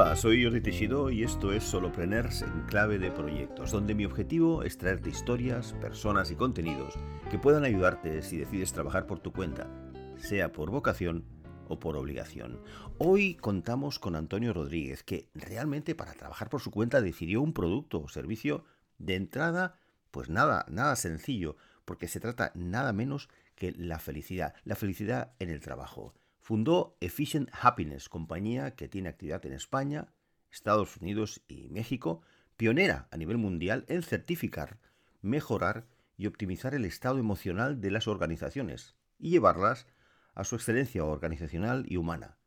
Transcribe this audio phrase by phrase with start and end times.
[0.00, 4.62] Hola, soy Jordi Teixidó y esto es Solopreneurs en clave de proyectos, donde mi objetivo
[4.62, 6.94] es traerte historias, personas y contenidos
[7.32, 9.68] que puedan ayudarte si decides trabajar por tu cuenta,
[10.16, 11.24] sea por vocación
[11.66, 12.62] o por obligación.
[12.98, 18.00] Hoy contamos con Antonio Rodríguez, que realmente para trabajar por su cuenta decidió un producto
[18.00, 18.64] o servicio
[18.98, 19.80] de entrada,
[20.12, 25.50] pues nada, nada sencillo, porque se trata nada menos que la felicidad, la felicidad en
[25.50, 26.14] el trabajo.
[26.48, 30.14] Fundó Efficient Happiness, compañía que tiene actividad en España,
[30.50, 32.22] Estados Unidos y México,
[32.56, 34.78] pionera a nivel mundial en certificar,
[35.20, 39.88] mejorar y optimizar el estado emocional de las organizaciones y llevarlas
[40.32, 42.38] a su excelencia organizacional y humana,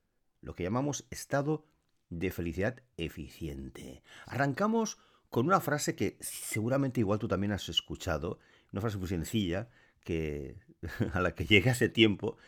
[0.41, 1.67] lo que llamamos estado
[2.09, 4.01] de felicidad eficiente.
[4.25, 4.97] Arrancamos
[5.29, 8.39] con una frase que seguramente igual tú también has escuchado,
[8.71, 9.69] una frase muy sencilla
[10.03, 10.57] que
[11.13, 12.39] a la que llegué hace tiempo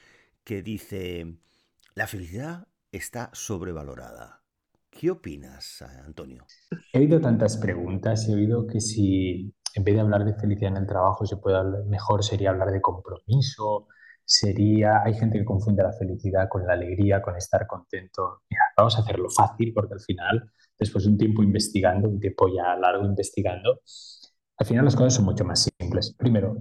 [0.43, 1.37] que dice,
[1.95, 4.43] la felicidad está sobrevalorada.
[4.89, 6.45] ¿Qué opinas, Antonio?
[6.91, 10.77] He oído tantas preguntas, he oído que si en vez de hablar de felicidad en
[10.77, 13.87] el trabajo, se puede hablar, mejor sería hablar de compromiso,
[14.23, 18.43] sería, hay gente que confunde la felicidad con la alegría, con estar contento.
[18.77, 22.75] Vamos a hacerlo fácil porque al final, después de un tiempo investigando, un tiempo ya
[22.75, 23.81] largo investigando,
[24.57, 26.13] al final las cosas son mucho más simples.
[26.17, 26.55] Primero,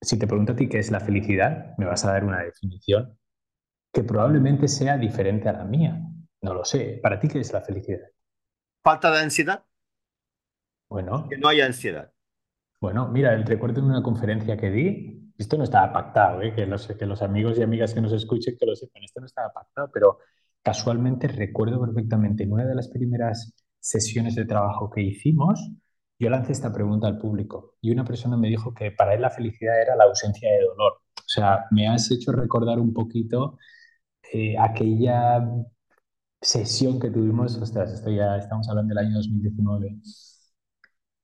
[0.00, 3.18] si te pregunto a ti qué es la felicidad, me vas a dar una definición
[3.92, 6.00] que probablemente sea diferente a la mía.
[6.42, 7.00] No lo sé.
[7.02, 8.08] ¿Para ti qué es la felicidad?
[8.82, 9.64] Falta de ansiedad.
[10.88, 11.28] Bueno.
[11.28, 12.12] Que no haya ansiedad.
[12.80, 16.54] Bueno, mira, recuerdo en una conferencia que di, esto no estaba pactado, ¿eh?
[16.54, 19.26] que, los, que los amigos y amigas que nos escuchen que lo sepan, esto no
[19.26, 20.18] estaba pactado, pero
[20.62, 25.70] casualmente recuerdo perfectamente en una de las primeras sesiones de trabajo que hicimos,
[26.20, 29.30] yo lancé esta pregunta al público y una persona me dijo que para él la
[29.30, 30.92] felicidad era la ausencia de dolor.
[31.16, 33.58] O sea, me has hecho recordar un poquito
[34.32, 35.42] eh, aquella
[36.40, 39.96] sesión que tuvimos, ostras, esto ya estamos hablando del año 2019.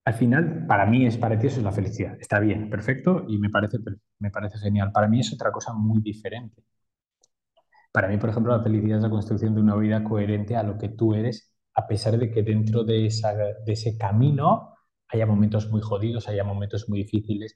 [0.07, 2.17] Al final, para mí es para ti eso es la felicidad.
[2.21, 3.79] Está bien, perfecto y me parece,
[4.19, 4.93] me parece genial.
[4.93, 6.63] Para mí es otra cosa muy diferente.
[7.93, 10.79] Para mí, por ejemplo, la felicidad es la construcción de una vida coherente a lo
[10.79, 14.76] que tú eres, a pesar de que dentro de, esa, de ese camino
[15.09, 17.55] haya momentos muy jodidos, haya momentos muy difíciles.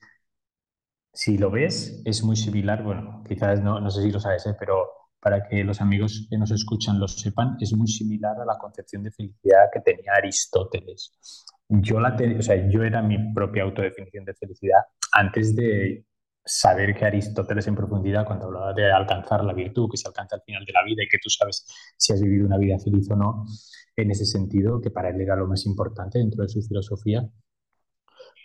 [1.12, 4.54] Si lo ves, es muy similar, bueno, quizás no, no sé si lo sabes, ¿eh?
[4.58, 4.88] pero
[5.20, 9.02] para que los amigos que nos escuchan lo sepan, es muy similar a la concepción
[9.02, 11.12] de felicidad que tenía Aristóteles.
[11.68, 14.80] Yo, la o sea, yo era mi propia autodefinición de felicidad
[15.12, 16.04] antes de
[16.44, 20.42] saber que Aristóteles en profundidad, cuando hablaba de alcanzar la virtud, que se alcanza al
[20.42, 23.16] final de la vida y que tú sabes si has vivido una vida feliz o
[23.16, 23.44] no,
[23.96, 27.28] en ese sentido, que para él era lo más importante dentro de su filosofía,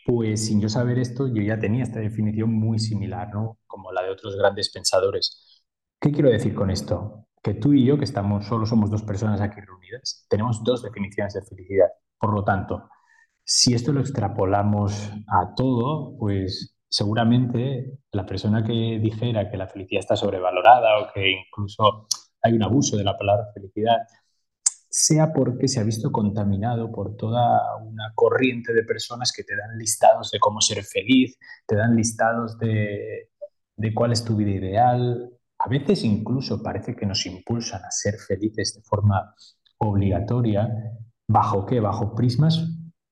[0.06, 3.58] pues sin yo saber esto, yo ya tenía esta definición muy similar, ¿no?
[3.66, 5.64] Como la de otros grandes pensadores.
[6.00, 7.28] ¿Qué quiero decir con esto?
[7.42, 11.34] Que tú y yo, que estamos, solo somos dos personas aquí reunidas, tenemos dos definiciones
[11.34, 11.88] de felicidad.
[12.20, 12.88] Por lo tanto,
[13.44, 20.00] si esto lo extrapolamos a todo, pues seguramente la persona que dijera que la felicidad
[20.00, 22.08] está sobrevalorada o que incluso
[22.42, 23.98] hay un abuso de la palabra felicidad,
[24.98, 29.78] sea porque se ha visto contaminado por toda una corriente de personas que te dan
[29.78, 33.30] listados de cómo ser feliz, te dan listados de,
[33.76, 35.30] de cuál es tu vida ideal.
[35.60, 39.36] A veces incluso parece que nos impulsan a ser felices de forma
[39.80, 40.70] obligatoria.
[41.28, 41.82] ¿Bajo qué?
[41.82, 42.66] Bajo prismas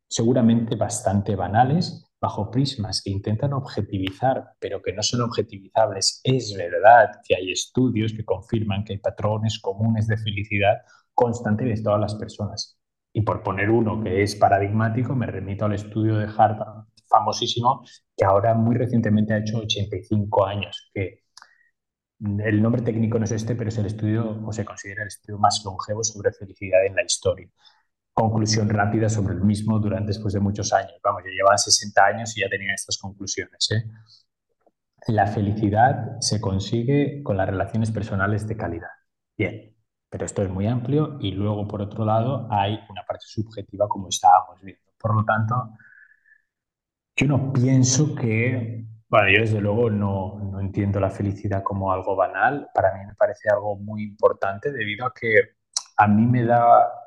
[0.08, 6.22] seguramente bastante banales, bajo prismas que intentan objetivizar, pero que no son objetivizables.
[6.24, 10.78] Es verdad que hay estudios que confirman que hay patrones comunes de felicidad
[11.14, 12.80] constante de todas las personas.
[13.12, 17.84] Y por poner uno que es paradigmático, me remito al estudio de Harvard famosísimo,
[18.16, 21.24] que ahora muy recientemente ha hecho 85 años, que
[22.22, 25.40] el nombre técnico no es este, pero es el estudio, o se considera el estudio
[25.40, 27.50] más longevo sobre felicidad en la historia.
[28.14, 30.94] Conclusión rápida sobre el mismo durante después de muchos años.
[31.04, 33.70] Vamos, ya llevaban 60 años y ya tenían estas conclusiones.
[33.72, 33.84] ¿eh?
[35.08, 38.90] La felicidad se consigue con las relaciones personales de calidad.
[39.38, 39.76] Bien,
[40.10, 44.10] pero esto es muy amplio y luego, por otro lado, hay una parte subjetiva como
[44.10, 44.92] estábamos viendo.
[45.00, 45.72] Por lo tanto,
[47.16, 52.16] yo no pienso que, bueno, yo desde luego no, no entiendo la felicidad como algo
[52.16, 55.56] banal, para mí me parece algo muy importante debido a que
[55.98, 56.60] a mí me da,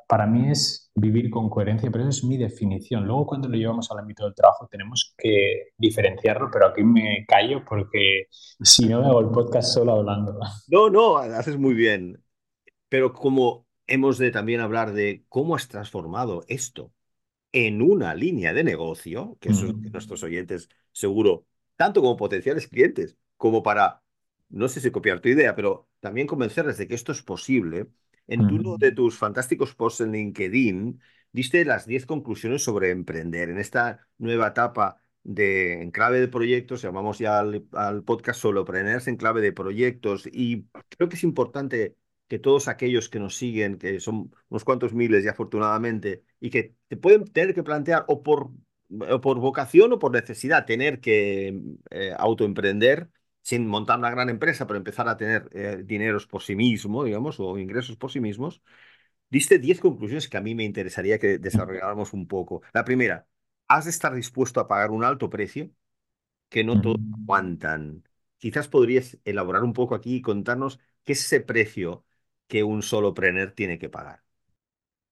[0.06, 3.06] para mí es vivir con coherencia, pero eso es mi definición.
[3.06, 7.64] Luego cuando lo llevamos al ámbito del trabajo tenemos que diferenciarlo, pero aquí me callo
[7.64, 10.38] porque si no me hago el podcast solo hablando.
[10.68, 12.22] No, no, haces muy bien.
[12.88, 16.92] Pero como hemos de también hablar de cómo has transformado esto
[17.52, 23.16] en una línea de negocio, que eso que nuestros oyentes seguro, tanto como potenciales clientes,
[23.36, 24.02] como para,
[24.48, 27.88] no sé si copiar tu idea, pero también convencerles de que esto es posible,
[28.26, 31.00] En uno de tus fantásticos posts en LinkedIn,
[31.32, 33.50] diste las 10 conclusiones sobre emprender.
[33.50, 39.08] En esta nueva etapa de en clave de proyectos, llamamos ya al, al podcast Solopreneurs
[39.08, 41.96] en clave de proyectos, y creo que es importante
[42.28, 46.74] que todos aquellos que nos siguen, que son unos cuantos miles y afortunadamente, y que
[46.88, 48.50] te pueden tener que plantear o por,
[49.22, 53.08] por vocación o por necesidad tener que eh, autoemprender
[53.46, 57.38] sin montar una gran empresa, pero empezar a tener eh, dineros por sí mismo, digamos,
[57.38, 58.60] o ingresos por sí mismos,
[59.30, 62.62] diste 10 conclusiones que a mí me interesaría que desarrolláramos un poco.
[62.74, 63.28] La primera,
[63.68, 65.70] has de estar dispuesto a pagar un alto precio
[66.48, 68.04] que no todos aguantan.
[68.38, 72.04] Quizás podrías elaborar un poco aquí y contarnos qué es ese precio
[72.48, 74.24] que un solo prener tiene que pagar.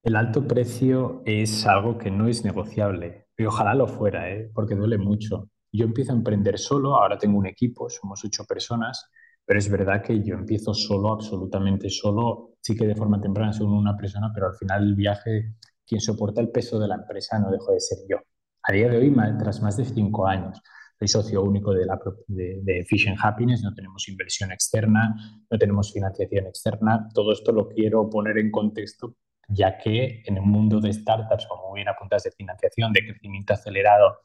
[0.04, 3.26] El alto precio es algo que no es negociable.
[3.36, 4.50] Y ojalá lo fuera, ¿eh?
[4.54, 5.50] porque duele mucho.
[5.76, 9.10] Yo empiezo a emprender solo, ahora tengo un equipo, somos ocho personas,
[9.44, 12.52] pero es verdad que yo empiezo solo, absolutamente solo.
[12.60, 16.40] Sí que de forma temprana soy una persona, pero al final el viaje, quien soporta
[16.40, 18.18] el peso de la empresa no dejo de ser yo.
[18.62, 20.62] A día de hoy, tras más de cinco años,
[20.96, 21.98] soy socio único de, la,
[22.28, 22.86] de, de
[23.20, 27.08] Happiness, no tenemos inversión externa, no tenemos financiación externa.
[27.12, 29.16] Todo esto lo quiero poner en contexto,
[29.48, 34.20] ya que en un mundo de startups, como bien apuntas, de financiación, de crecimiento acelerado,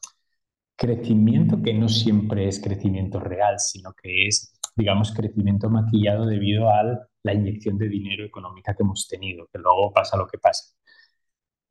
[0.80, 6.84] crecimiento que no siempre es crecimiento real, sino que es, digamos, crecimiento maquillado debido a
[7.24, 10.74] la inyección de dinero económica que hemos tenido, que luego pasa lo que pasa.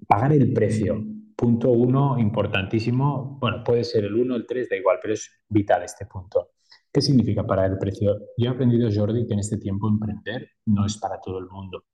[0.07, 1.03] Pagar el precio
[1.39, 5.85] Punto uno, importantísimo, bueno, puede ser el uno, el tres, da igual, pero es vital
[5.85, 6.51] este punto.
[6.93, 8.19] ¿Qué significa para el precio?
[8.37, 11.85] Yo he aprendido, Jordi, que en este tiempo emprender no es para todo el mundo.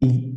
[0.00, 0.34] Y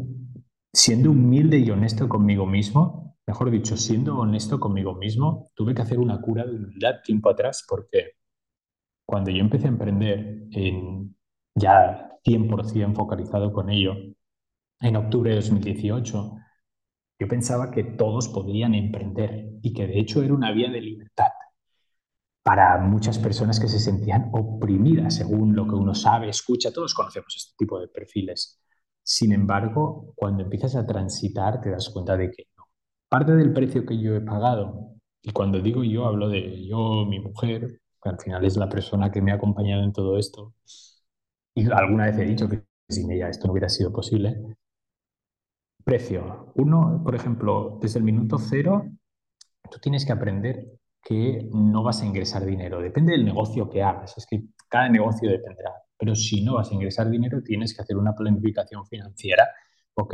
[0.73, 5.99] siendo humilde y honesto conmigo mismo, mejor dicho, siendo honesto conmigo mismo, tuve que hacer
[5.99, 8.13] una cura de humildad tiempo atrás porque
[9.05, 11.15] cuando yo empecé a emprender en
[11.53, 13.93] ya 100% focalizado con ello,
[14.81, 16.37] en octubre de 2018,
[17.19, 21.29] yo pensaba que todos podrían emprender y que de hecho era una vía de libertad
[22.41, 27.35] para muchas personas que se sentían oprimidas según lo que uno sabe, escucha, todos conocemos
[27.37, 28.59] este tipo de perfiles.
[29.03, 32.48] Sin embargo, cuando empiezas a transitar te das cuenta de que.
[33.09, 37.19] Parte del precio que yo he pagado, y cuando digo yo hablo de yo, mi
[37.19, 40.53] mujer, que al final es la persona que me ha acompañado en todo esto,
[41.55, 44.37] y alguna vez he dicho que sin ella esto no hubiera sido posible,
[45.83, 46.51] Precio.
[46.55, 48.85] Uno, por ejemplo, desde el minuto cero,
[49.71, 50.67] tú tienes que aprender
[51.01, 52.79] que no vas a ingresar dinero.
[52.79, 54.15] Depende del negocio que hagas.
[54.17, 55.71] Es que cada negocio dependerá.
[55.97, 59.49] Pero si no vas a ingresar dinero, tienes que hacer una planificación financiera.
[59.95, 60.13] Ok,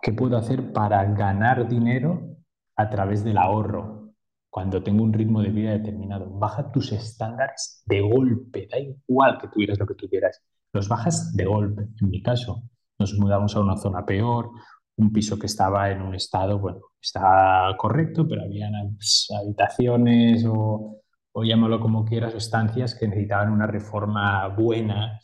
[0.00, 2.36] ¿qué puedo hacer para ganar dinero
[2.76, 4.12] a través del ahorro?
[4.50, 8.68] Cuando tengo un ritmo de vida determinado, baja tus estándares de golpe.
[8.70, 10.42] Da igual que tuvieras lo que tuvieras.
[10.72, 11.88] Los bajas de golpe.
[12.00, 12.62] En mi caso,
[12.98, 14.50] nos mudamos a una zona peor,
[14.96, 21.00] un piso que estaba en un estado, bueno, está correcto, pero había pues, habitaciones o,
[21.32, 25.18] o llámalo como quieras, estancias que necesitaban una reforma buena.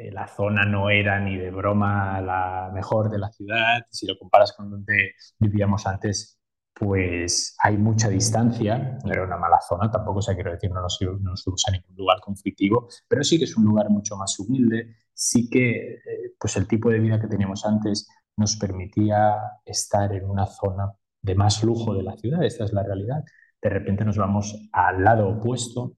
[0.00, 3.86] Eh, la zona no era ni de broma la mejor de la ciudad.
[3.90, 6.38] Si lo comparas con donde vivíamos antes,
[6.72, 8.98] pues hay mucha distancia.
[9.04, 11.34] No era una mala zona, tampoco se quiero decir, no nos, no
[11.68, 15.94] a ningún lugar conflictivo, pero sí que es un lugar mucho más humilde, sí que
[15.94, 19.34] eh, pues el tipo de vida que teníamos antes nos permitía
[19.64, 23.22] estar en una zona de más lujo de la ciudad, esta es la realidad.
[23.60, 25.96] De repente nos vamos al lado opuesto,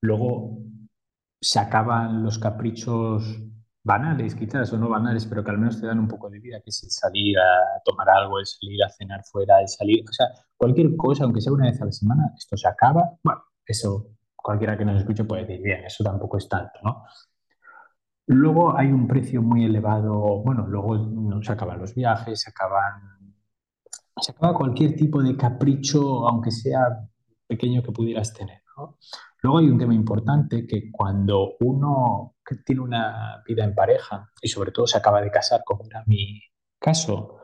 [0.00, 0.58] luego
[1.40, 3.40] se acaban los caprichos
[3.82, 6.60] banales, quizás, o no banales, pero que al menos te dan un poco de vida,
[6.60, 10.12] que es el salir a tomar algo, el salir a cenar fuera, el salir, o
[10.12, 13.10] sea, cualquier cosa, aunque sea una vez a la semana, esto se acaba.
[13.24, 17.04] Bueno, eso cualquiera que nos escuche puede decir, bien, eso tampoco es tanto, ¿no?
[18.26, 23.34] Luego hay un precio muy elevado, bueno, luego se acaban los viajes, se acaban,
[24.20, 27.08] se acaba cualquier tipo de capricho, aunque sea
[27.46, 28.62] pequeño que pudieras tener.
[29.42, 34.72] Luego hay un tema importante que cuando uno tiene una vida en pareja y sobre
[34.72, 36.40] todo se acaba de casar, como era mi
[36.78, 37.38] caso,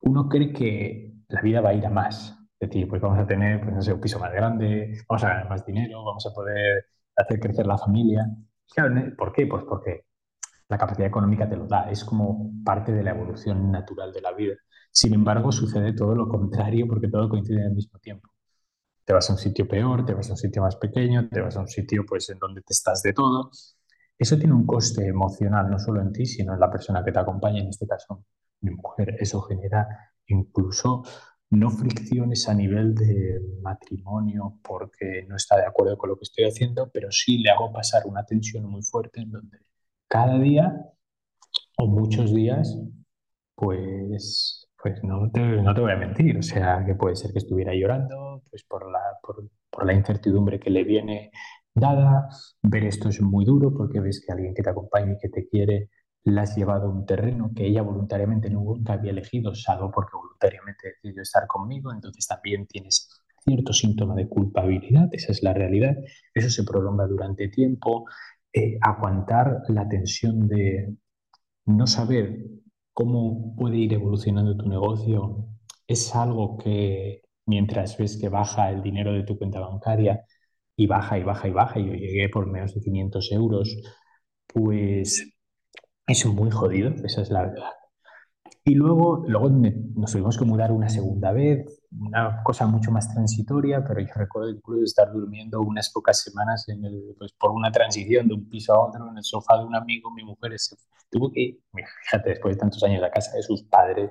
[0.00, 2.38] uno cree que la vida va a ir a más.
[2.58, 5.28] Es decir, pues vamos a tener pues, no sé, un piso más grande, vamos a
[5.28, 6.86] ganar más dinero, vamos a poder
[7.16, 8.26] hacer crecer la familia.
[9.18, 9.46] ¿por qué?
[9.46, 10.06] Pues porque
[10.68, 14.32] la capacidad económica te lo da, es como parte de la evolución natural de la
[14.32, 14.54] vida.
[14.90, 18.31] Sin embargo, sucede todo lo contrario porque todo coincide al mismo tiempo.
[19.04, 21.56] Te vas a un sitio peor, te vas a un sitio más pequeño, te vas
[21.56, 23.50] a un sitio pues en donde te estás de todo.
[24.18, 27.18] Eso tiene un coste emocional no solo en ti, sino en la persona que te
[27.18, 28.24] acompaña, en este caso
[28.60, 29.16] mi mujer.
[29.18, 29.86] Eso genera
[30.26, 31.02] incluso
[31.50, 36.44] no fricciones a nivel de matrimonio porque no está de acuerdo con lo que estoy
[36.44, 39.58] haciendo, pero sí le hago pasar una tensión muy fuerte en donde
[40.08, 40.72] cada día
[41.78, 42.78] o muchos días,
[43.54, 47.38] pues, pues no te, no te voy a mentir, o sea, que puede ser que
[47.38, 48.16] estuviera llorando,
[48.52, 51.30] pues por la, por, por la incertidumbre que le viene
[51.74, 52.28] dada,
[52.62, 55.48] ver esto es muy duro porque ves que alguien que te acompaña y que te
[55.48, 55.88] quiere
[56.24, 60.94] la has llevado a un terreno que ella voluntariamente nunca había elegido, salvo porque voluntariamente
[61.02, 63.08] decidió estar conmigo, entonces también tienes
[63.44, 65.96] cierto síntoma de culpabilidad, esa es la realidad,
[66.34, 68.04] eso se prolonga durante tiempo,
[68.52, 70.94] eh, aguantar la tensión de
[71.66, 72.44] no saber
[72.92, 75.48] cómo puede ir evolucionando tu negocio
[75.86, 80.24] es algo que mientras ves que baja el dinero de tu cuenta bancaria
[80.76, 83.76] y baja y baja y baja, y yo llegué por menos de 500 euros,
[84.46, 85.32] pues
[86.06, 87.70] es muy jodido, esa es la verdad.
[88.64, 93.84] Y luego, luego nos tuvimos que mudar una segunda vez, una cosa mucho más transitoria,
[93.84, 98.28] pero yo recuerdo incluso estar durmiendo unas pocas semanas en el, pues por una transición
[98.28, 100.12] de un piso a otro en el sofá de un amigo.
[100.12, 100.76] Mi mujer se,
[101.10, 101.58] tuvo que,
[102.04, 104.10] fíjate, después de tantos años la casa de sus padres,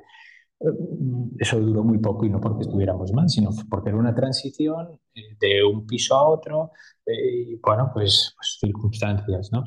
[1.39, 5.35] eso duró muy poco y no porque estuviéramos mal, sino porque era una transición eh,
[5.39, 6.71] de un piso a otro
[7.05, 9.63] eh, y bueno, pues, pues circunstancias, ¿no?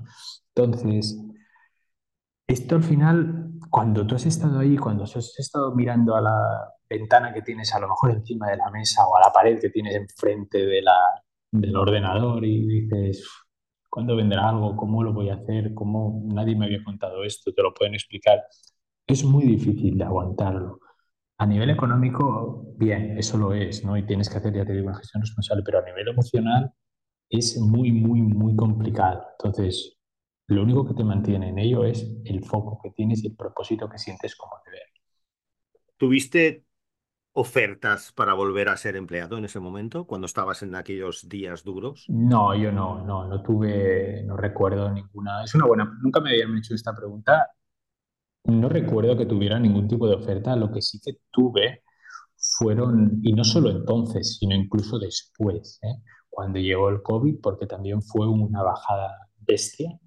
[0.54, 1.18] Entonces,
[2.46, 7.32] esto al final, cuando tú has estado ahí, cuando has estado mirando a la ventana
[7.32, 9.96] que tienes a lo mejor encima de la mesa o a la pared que tienes
[9.96, 10.96] enfrente de la,
[11.50, 13.26] del ordenador y dices,
[13.90, 14.76] ¿cuándo vendrá algo?
[14.76, 15.74] ¿Cómo lo voy a hacer?
[15.74, 17.52] ¿Cómo nadie me había contado esto?
[17.52, 18.44] ¿Te lo pueden explicar?
[19.06, 20.80] Es muy difícil de aguantarlo.
[21.38, 23.96] A nivel económico, bien, eso lo es, ¿no?
[23.96, 26.72] Y tienes que hacer, ya te digo, una gestión responsable, pero a nivel emocional
[27.28, 29.24] es muy, muy, muy complicado.
[29.38, 29.96] Entonces,
[30.46, 33.88] lo único que te mantiene en ello es el foco que tienes y el propósito
[33.88, 34.82] que sientes como deber.
[35.96, 36.64] ¿Tuviste
[37.32, 42.04] ofertas para volver a ser empleado en ese momento, cuando estabas en aquellos días duros?
[42.08, 45.42] No, yo no, no, no tuve, no recuerdo ninguna.
[45.42, 47.50] Es una buena, nunca me habían hecho esta pregunta.
[48.44, 50.56] No recuerdo que tuviera ningún tipo de oferta.
[50.56, 51.82] Lo que sí que tuve
[52.36, 56.02] fueron, y no solo entonces, sino incluso después, ¿eh?
[56.30, 59.98] cuando llegó el COVID, porque también fue una bajada bestia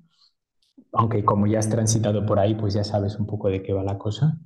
[0.93, 3.83] aunque como ya has transitado por ahí, pues ya sabes un poco de qué va
[3.83, 4.37] la cosa.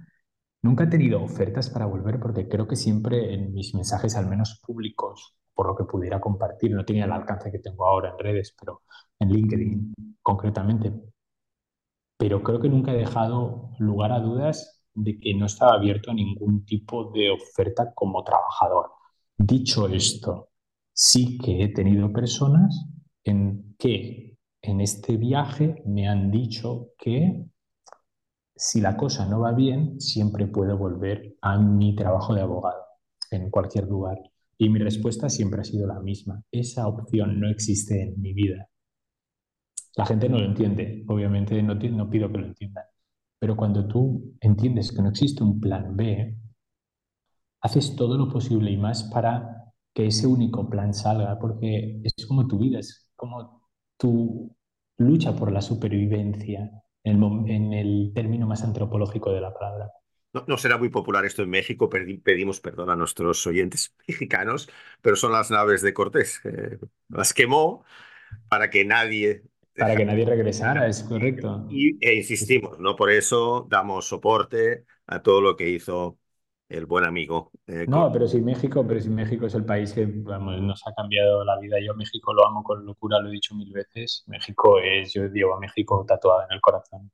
[0.62, 4.62] Nunca he tenido ofertas para volver porque creo que siempre en mis mensajes, al menos
[4.66, 8.56] públicos, por lo que pudiera compartir, no tenía el alcance que tengo ahora en redes,
[8.60, 8.82] pero
[9.20, 10.94] en LinkedIn concretamente.
[12.22, 16.14] Pero creo que nunca he dejado lugar a dudas de que no estaba abierto a
[16.14, 18.92] ningún tipo de oferta como trabajador.
[19.36, 20.50] Dicho esto,
[20.94, 22.86] sí que he tenido personas
[23.24, 27.44] en que en este viaje me han dicho que
[28.56, 32.84] si la cosa no va bien, siempre puedo volver a mi trabajo de abogado
[33.32, 34.20] en cualquier lugar.
[34.60, 36.44] Y mi respuesta siempre ha sido la misma.
[36.52, 38.70] Esa opción no existe en mi vida.
[39.96, 41.78] La gente no lo entiende, obviamente no,
[42.10, 42.86] pido que lo entiendan.
[43.40, 46.38] Pero cuando tú entiendes que no existe un plan B,
[47.62, 52.48] haces todo lo posible y más para que ese único plan salga, porque es como
[52.48, 53.68] tu vida, es como
[53.98, 54.56] tu
[54.98, 56.72] lucha por la supervivencia
[57.04, 59.92] en el, término más antropológico de la palabra.
[60.48, 64.70] No, será muy popular esto en México, pedimos perdón a nuestros oyentes mexicanos,
[65.02, 66.42] pero son las naves de Cortés.
[67.10, 67.84] las quemó
[68.48, 69.44] para que nadie...
[69.82, 71.68] Para que nadie regresara, es correcto.
[71.70, 72.96] Y e insistimos, ¿no?
[72.96, 76.18] Por eso damos soporte a todo lo que hizo
[76.70, 77.52] el buen amigo.
[77.68, 81.44] Eh, no, pero si México, pero si México es el país que nos ha cambiado
[81.44, 81.78] la vida.
[81.86, 84.24] Yo México lo amo con locura, lo he dicho mil veces.
[84.28, 87.12] México es, yo llevo a México tatuado en el corazón.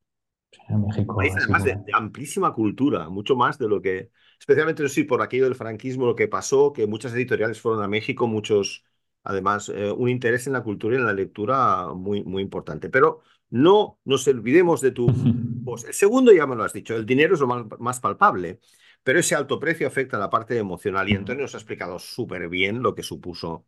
[0.69, 5.45] México, además de, amplísima cultura, mucho más de lo que, especialmente no sé, por aquello
[5.45, 8.83] del franquismo, lo que pasó, que muchas editoriales fueron a México, muchos,
[9.27, 12.89] además, eh, un interés en la cultura y en la lectura muy, muy importante.
[12.89, 15.07] Pero no nos olvidemos de tu
[15.85, 18.59] El segundo ya me lo has dicho, el dinero es lo más, más palpable.
[19.03, 22.49] Pero ese alto precio afecta a la parte emocional y Antonio nos ha explicado súper
[22.49, 23.65] bien lo que supuso.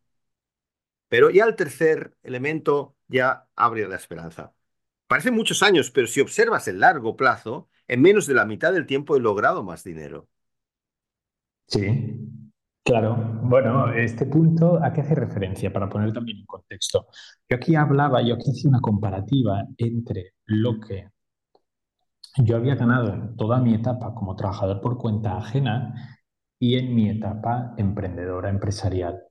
[1.07, 4.53] Pero ya el tercer elemento ya abre la esperanza.
[5.07, 8.85] Parecen muchos años, pero si observas el largo plazo, en menos de la mitad del
[8.85, 10.29] tiempo he logrado más dinero.
[11.67, 12.38] Sí,
[12.83, 13.39] claro.
[13.43, 15.71] Bueno, este punto, ¿a qué hace referencia?
[15.71, 17.07] Para poner también en contexto.
[17.49, 21.07] Yo aquí hablaba, yo aquí hice una comparativa entre lo que
[22.37, 25.93] yo había ganado en toda mi etapa como trabajador por cuenta ajena
[26.59, 29.28] y en mi etapa emprendedora, empresarial.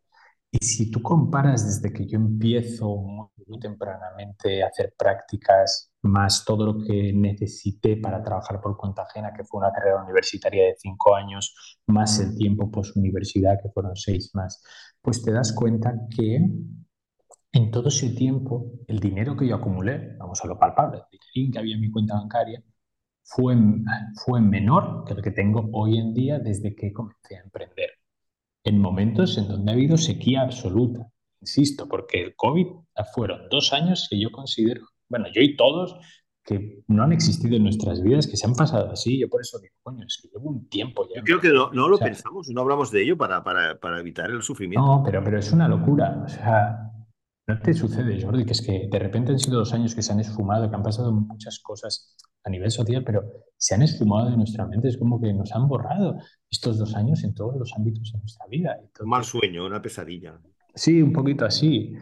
[0.51, 3.29] Y si tú comparas desde que yo empiezo muy,
[3.61, 9.45] tempranamente a hacer prácticas, más todo lo que necesité para trabajar por cuenta ajena, que
[9.45, 11.55] fue una carrera universitaria de cinco años,
[11.87, 14.63] más el tiempo post-universidad, que fueron seis más,
[15.03, 16.37] pues te das cuenta que
[17.53, 21.53] en todo ese tiempo, el dinero que yo acumulé, vamos a lo palpable, el dinero
[21.53, 22.63] que había en mi cuenta bancaria,
[23.25, 23.57] fue,
[24.25, 27.98] fue menor que el que tengo hoy en día desde que comencé a emprender.
[28.69, 31.07] En momentos en donde ha habido sequía absoluta,
[31.41, 32.67] insisto, porque el COVID
[33.15, 35.97] fueron dos años que yo considero, bueno, yo y todos,
[36.45, 39.19] que no han existido en nuestras vidas, que se han pasado así.
[39.19, 41.21] Yo por eso digo, coño, es que llevo un tiempo ya.
[41.21, 44.31] Yo creo que no, no lo pensamos, no hablamos de ello para, para, para, evitar
[44.31, 44.85] el sufrimiento.
[44.85, 46.23] No, pero, pero es una locura.
[46.27, 46.93] O sea,
[47.47, 50.13] no te sucede, Jordi, que es que de repente han sido dos años que se
[50.13, 53.25] han esfumado, que han pasado muchas cosas a nivel social, pero
[53.57, 54.89] se han esfumado de nuestra mente.
[54.89, 56.19] Es como que nos han borrado
[56.51, 58.79] estos dos años en todos los ámbitos de nuestra vida.
[59.01, 60.39] un mal sueño, una pesadilla.
[60.75, 61.95] Sí, un poquito así.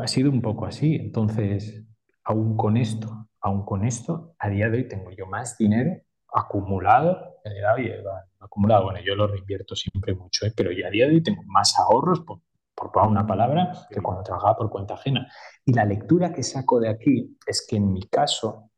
[0.00, 0.96] Ha sido un poco así.
[0.96, 1.84] Entonces,
[2.24, 7.36] aún con esto, aún con esto, a día de hoy tengo yo más dinero acumulado.
[7.74, 8.02] Oye,
[8.40, 10.52] acumulado, bueno, yo lo reinvierto siempre mucho, ¿eh?
[10.54, 12.40] pero ya a día de hoy tengo más ahorros, por,
[12.74, 15.26] por una palabra, que cuando trabajaba por cuenta ajena.
[15.64, 18.70] Y la lectura que saco de aquí es que en mi caso,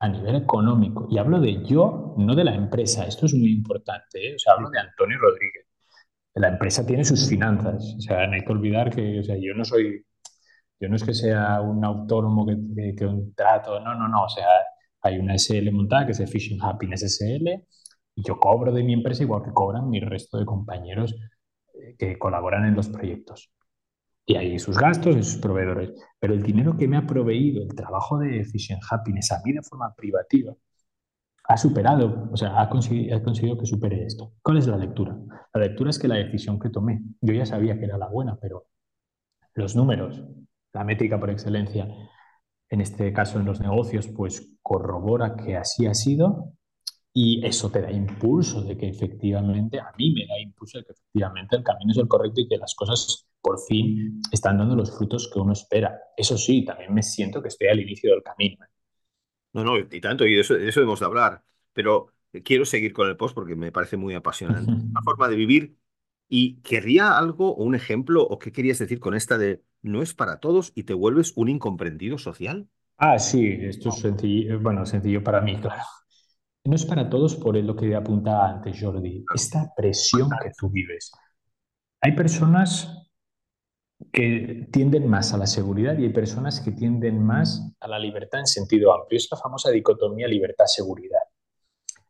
[0.00, 4.30] a nivel económico, y hablo de yo, no de la empresa, esto es muy importante,
[4.30, 4.34] ¿eh?
[4.36, 5.66] o sea, hablo de Antonio Rodríguez.
[6.34, 9.54] La empresa tiene sus finanzas, o sea, no hay que olvidar que o sea, yo
[9.54, 10.04] no soy
[10.80, 14.24] yo no es que sea un autónomo que, que, un trato, no, no, no.
[14.24, 14.46] O sea,
[15.02, 17.64] hay una SL montada que es Fishing Happiness SL
[18.14, 21.14] y yo cobro de mi empresa igual que cobran mi resto de compañeros
[21.74, 23.50] eh, que colaboran en los proyectos.
[24.26, 25.92] Y hay sus gastos y sus proveedores.
[26.18, 29.62] Pero el dinero que me ha proveído el trabajo de Fishing Happiness a mí de
[29.62, 30.52] forma privativa
[31.48, 34.32] ha superado, o sea, ha conseguido, ha conseguido que supere esto.
[34.42, 35.16] ¿Cuál es la lectura?
[35.54, 38.36] La lectura es que la decisión que tomé, yo ya sabía que era la buena,
[38.40, 38.66] pero
[39.54, 40.22] los números,
[40.72, 41.88] la métrica por excelencia,
[42.68, 46.52] en este caso en los negocios, pues corrobora que así ha sido
[47.12, 50.92] y eso te da impulso de que efectivamente, a mí me da impulso de que
[50.92, 54.96] efectivamente el camino es el correcto y que las cosas por fin están dando los
[54.96, 55.98] frutos que uno espera.
[56.16, 58.64] Eso sí, también me siento que estoy al inicio del camino.
[58.64, 58.68] ¿eh?
[59.52, 62.12] No, no, y tanto, y de eso, de eso debemos hablar, pero
[62.44, 64.70] quiero seguir con el post porque me parece muy apasionante.
[64.70, 65.76] Una forma de vivir
[66.28, 70.14] y querría algo o un ejemplo o qué querías decir con esta de no es
[70.14, 72.68] para todos y te vuelves un incomprendido social.
[72.98, 75.82] Ah, sí, esto es sencillo, bueno, sencillo para mí, claro.
[76.64, 79.24] No es para todos por lo que apuntaba antes, Jordi.
[79.34, 81.12] Esta presión que tú vives.
[82.00, 82.95] Hay personas
[84.12, 88.40] que tienden más a la seguridad y hay personas que tienden más a la libertad
[88.40, 89.16] en sentido amplio.
[89.16, 91.20] Es la famosa dicotomía libertad-seguridad.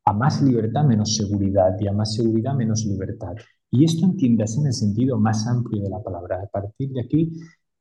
[0.04, 3.34] A más libertad, menos seguridad y a más seguridad, menos libertad.
[3.70, 6.42] Y esto entiendas en el sentido más amplio de la palabra.
[6.42, 7.32] A partir de aquí,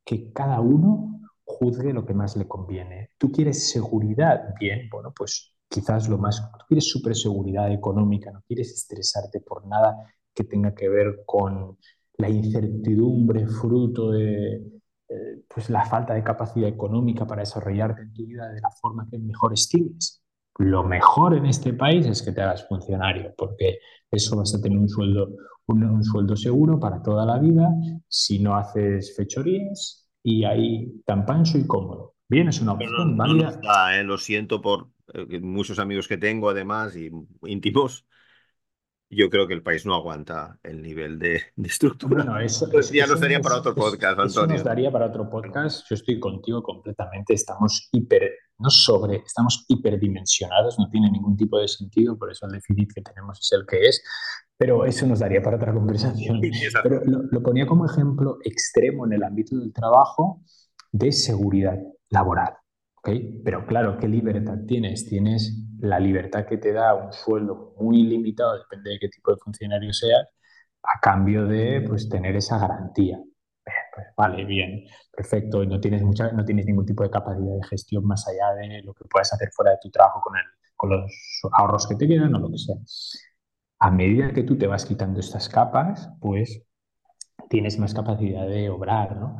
[0.03, 3.11] que cada uno juzgue lo que más le conviene.
[3.17, 4.55] ¿Tú quieres seguridad?
[4.59, 6.41] Bien, bueno, pues quizás lo más...
[6.59, 9.95] Tú quieres super seguridad económica, no quieres estresarte por nada
[10.33, 11.77] que tenga que ver con
[12.17, 14.75] la incertidumbre fruto de
[15.07, 19.07] eh, pues la falta de capacidad económica para desarrollarte en tu vida de la forma
[19.09, 20.23] que mejor estimes.
[20.57, 23.77] Lo mejor en este país es que te hagas funcionario, porque
[24.09, 25.29] eso vas a tener un sueldo,
[25.67, 27.69] un, sueldo seguro para toda la vida
[28.07, 32.15] si no haces fechorías y ahí tan pancho y cómodo.
[32.27, 33.59] Bien, es una opción válida.
[33.95, 34.03] ¿eh?
[34.03, 37.11] Lo siento por eh, muchos amigos que tengo, además, y
[37.43, 38.07] íntimos.
[39.09, 42.23] Yo creo que el país no aguanta el nivel de, estructura.
[42.23, 44.27] Bueno, eso, pues ya nos daría para otro podcast, Antonio.
[44.27, 45.85] Eso nos daría para otro podcast.
[45.89, 47.33] Yo estoy contigo completamente.
[47.33, 52.53] Estamos hiper, no sobre, estamos hiperdimensionados, no tiene ningún tipo de sentido, por eso el
[52.53, 54.03] déficit que tenemos es el que es.
[54.57, 56.41] Pero eso nos daría para otra conversación.
[56.81, 60.41] Pero lo, ponía como ejemplo extremo en el ámbito del trabajo
[60.91, 61.77] de seguridad
[62.09, 62.53] laboral.
[63.43, 65.05] Pero claro, ¿qué libertad tienes?
[65.07, 69.37] Tienes la libertad que te da un sueldo muy limitado, depende de qué tipo de
[69.37, 70.27] funcionario seas,
[70.83, 73.17] a cambio de pues, tener esa garantía.
[73.95, 78.05] Pues, vale, bien, perfecto, no tienes, mucha, no tienes ningún tipo de capacidad de gestión
[78.05, 80.43] más allá de lo que puedas hacer fuera de tu trabajo con, el,
[80.75, 82.75] con los ahorros que te quedan o lo que sea
[83.79, 86.63] a medida que tú te vas quitando estas capas, pues
[87.49, 89.37] tienes más capacidad de obrar, ¿no?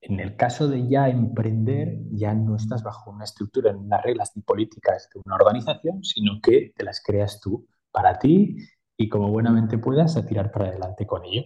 [0.00, 4.32] En el caso de ya emprender, ya no estás bajo una estructura, en unas reglas
[4.34, 8.56] ni políticas de una organización, sino que te las creas tú para ti
[8.96, 11.42] y como buenamente puedas a tirar para adelante con ello.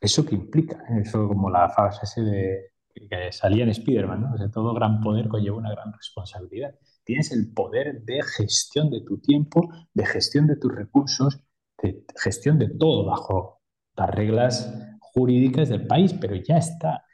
[0.00, 0.82] ¿Eso qué implica?
[1.00, 4.32] Eso como la frase de, que salía en Spider-Man.
[4.32, 6.74] O sea, todo gran poder conlleva una gran responsabilidad.
[7.04, 11.42] Tienes el poder de gestión de tu tiempo, de gestión de tus recursos
[11.82, 13.60] de gestión de todo bajo
[13.96, 17.04] las reglas jurídicas del país, pero ya está.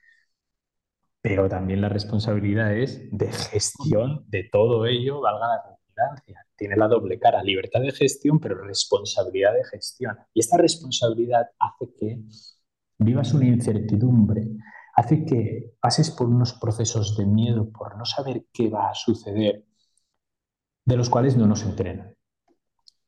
[1.25, 6.47] Pero también la responsabilidad es de gestión de todo ello, valga la redundancia.
[6.55, 10.19] Tiene la doble cara, libertad de gestión, pero responsabilidad de gestión.
[10.35, 12.21] Y esta responsabilidad hace que
[12.99, 14.51] vivas una incertidumbre
[14.97, 19.65] hace que pases por unos procesos de miedo por no saber qué va a suceder,
[20.85, 22.15] de los cuales no nos entrenan.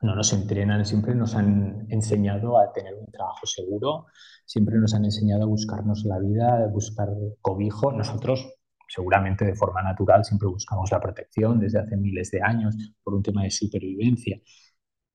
[0.06, 4.06] No nos entrenan, siempre nos han enseñado a tener un trabajo seguro,
[4.44, 7.08] siempre nos han enseñado a buscarnos la vida, a buscar
[7.40, 7.90] cobijo.
[7.90, 8.54] Nosotros,
[8.88, 13.22] seguramente de forma natural, siempre buscamos la protección desde hace miles de años por un
[13.24, 14.40] tema de supervivencia.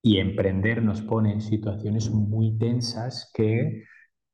[0.01, 3.85] Y emprender nos pone en situaciones muy tensas que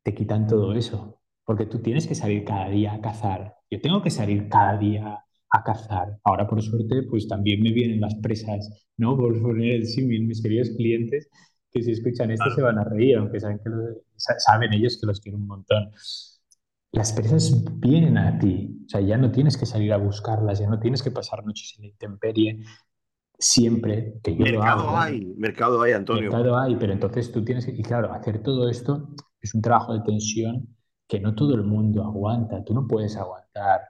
[0.01, 1.21] te quitan todo eso.
[1.45, 3.57] Porque tú tienes que salir cada día a cazar.
[3.69, 6.17] Yo tengo que salir cada día a cazar.
[6.23, 9.17] Ahora, por suerte, pues también me vienen las presas, ¿no?
[9.17, 11.29] Por poner el símil, mis queridos clientes,
[11.71, 13.69] que si escuchan esto se van a reír, aunque saben, que
[14.15, 15.91] saben ellos que los quiero un montón.
[16.91, 20.69] Las presas vienen a ti, o sea, ya no tienes que salir a buscarlas, ya
[20.69, 22.63] no tienes que pasar noches en la intemperie,
[23.37, 24.97] siempre que yo mercado lo hago.
[24.97, 26.31] hay, mercado hay, Antonio.
[26.31, 29.09] Mercado hay, pero entonces tú tienes que, y claro, hacer todo esto
[29.41, 30.75] es un trabajo de tensión
[31.07, 32.63] que no todo el mundo aguanta.
[32.63, 33.81] Tú no puedes aguantar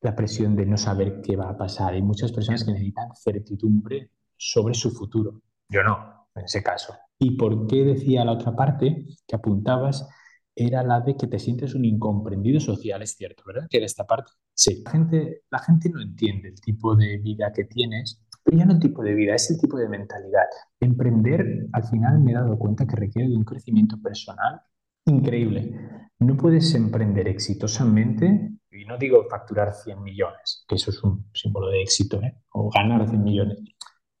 [0.00, 1.94] la presión de no saber qué va a pasar.
[1.94, 5.42] Hay muchas personas que necesitan certidumbre sobre su futuro.
[5.68, 6.94] Yo no, en ese caso.
[7.18, 10.08] ¿Y por qué decía la otra parte que apuntabas?
[10.54, 13.68] Era la de que te sientes un incomprendido social, es cierto, ¿verdad?
[13.70, 14.32] Que era esta parte.
[14.52, 18.64] Sí, la gente, la gente no entiende el tipo de vida que tienes pero ya
[18.64, 20.46] no el tipo de vida, es el tipo de mentalidad.
[20.80, 24.62] Emprender, al final me he dado cuenta que requiere de un crecimiento personal
[25.06, 26.09] increíble.
[26.20, 31.68] No puedes emprender exitosamente, y no digo facturar 100 millones, que eso es un símbolo
[31.68, 32.34] de éxito, ¿eh?
[32.52, 33.58] o ganar 100 millones,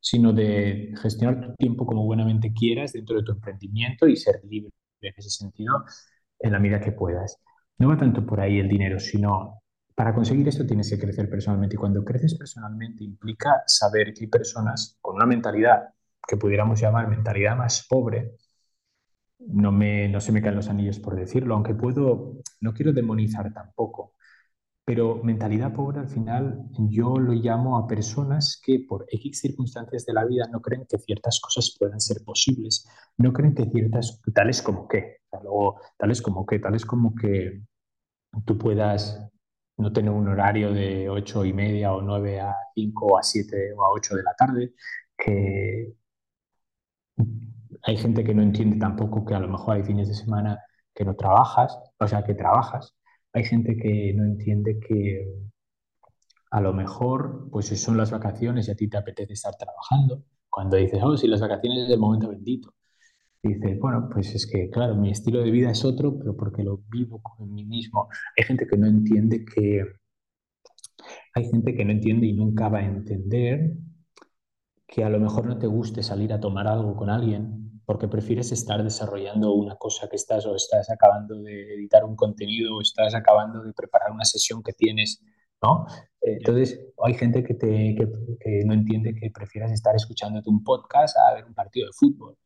[0.00, 4.72] sino de gestionar tu tiempo como buenamente quieras dentro de tu emprendimiento y ser libre
[5.02, 5.84] en ese sentido
[6.38, 7.38] en la medida que puedas.
[7.78, 9.60] No va tanto por ahí el dinero, sino
[9.94, 14.98] para conseguir esto tienes que crecer personalmente y cuando creces personalmente implica saber que personas
[15.02, 15.90] con una mentalidad
[16.26, 18.36] que pudiéramos llamar mentalidad más pobre.
[19.48, 23.52] No, me, no se me caen los anillos por decirlo, aunque puedo, no quiero demonizar
[23.54, 24.14] tampoco,
[24.84, 30.14] pero mentalidad pobre al final yo lo llamo a personas que por X circunstancias de
[30.14, 32.86] la vida no creen que ciertas cosas puedan ser posibles,
[33.18, 35.18] no creen que ciertas, tales como que,
[35.98, 37.62] tales como que, tales como que
[38.46, 39.20] tú puedas
[39.78, 43.72] no tener un horario de ocho y media o nueve a cinco o a siete
[43.76, 44.74] o a ocho de la tarde,
[45.18, 45.94] que
[47.82, 50.58] hay gente que no entiende tampoco que a lo mejor hay fines de semana
[50.94, 52.94] que no trabajas, o sea, que trabajas.
[53.32, 55.26] Hay gente que no entiende que
[56.50, 60.24] a lo mejor, pues son las vacaciones y a ti te apetece estar trabajando.
[60.48, 62.74] Cuando dices, oh, si las vacaciones es el momento bendito.
[63.42, 66.82] Dices, bueno, pues es que, claro, mi estilo de vida es otro, pero porque lo
[66.90, 68.08] vivo con mí mismo.
[68.36, 69.84] Hay gente que no entiende que...
[71.34, 73.72] Hay gente que no entiende y nunca va a entender
[74.90, 78.50] que a lo mejor no te guste salir a tomar algo con alguien porque prefieres
[78.50, 83.14] estar desarrollando una cosa que estás o estás acabando de editar un contenido o estás
[83.14, 85.22] acabando de preparar una sesión que tienes,
[85.62, 85.86] ¿no?
[86.20, 88.08] Entonces, hay gente que, te, que,
[88.40, 92.36] que no entiende que prefieras estar escuchándote un podcast a ver un partido de fútbol.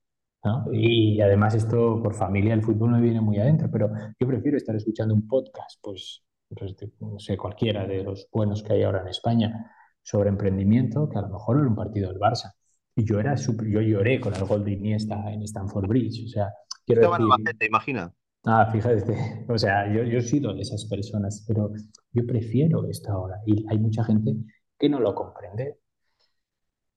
[0.72, 4.76] Y además esto por familia, el fútbol me viene muy adentro, pero yo prefiero estar
[4.76, 9.08] escuchando un podcast, pues, pues no sé, cualquiera de los buenos que hay ahora en
[9.08, 9.73] España
[10.04, 12.52] sobre emprendimiento, que a lo mejor era un partido del Barça.
[12.94, 16.28] Y yo era super, yo lloré con el gol de Iniesta en Stanford Bridge, o
[16.28, 16.52] sea,
[16.86, 17.56] quiero Estaba decir...
[17.60, 18.12] en imagina.
[18.44, 21.72] Ah, fíjate, o sea, yo, yo he sido de esas personas, pero
[22.12, 24.36] yo prefiero esta hora y hay mucha gente
[24.78, 25.78] que no lo comprende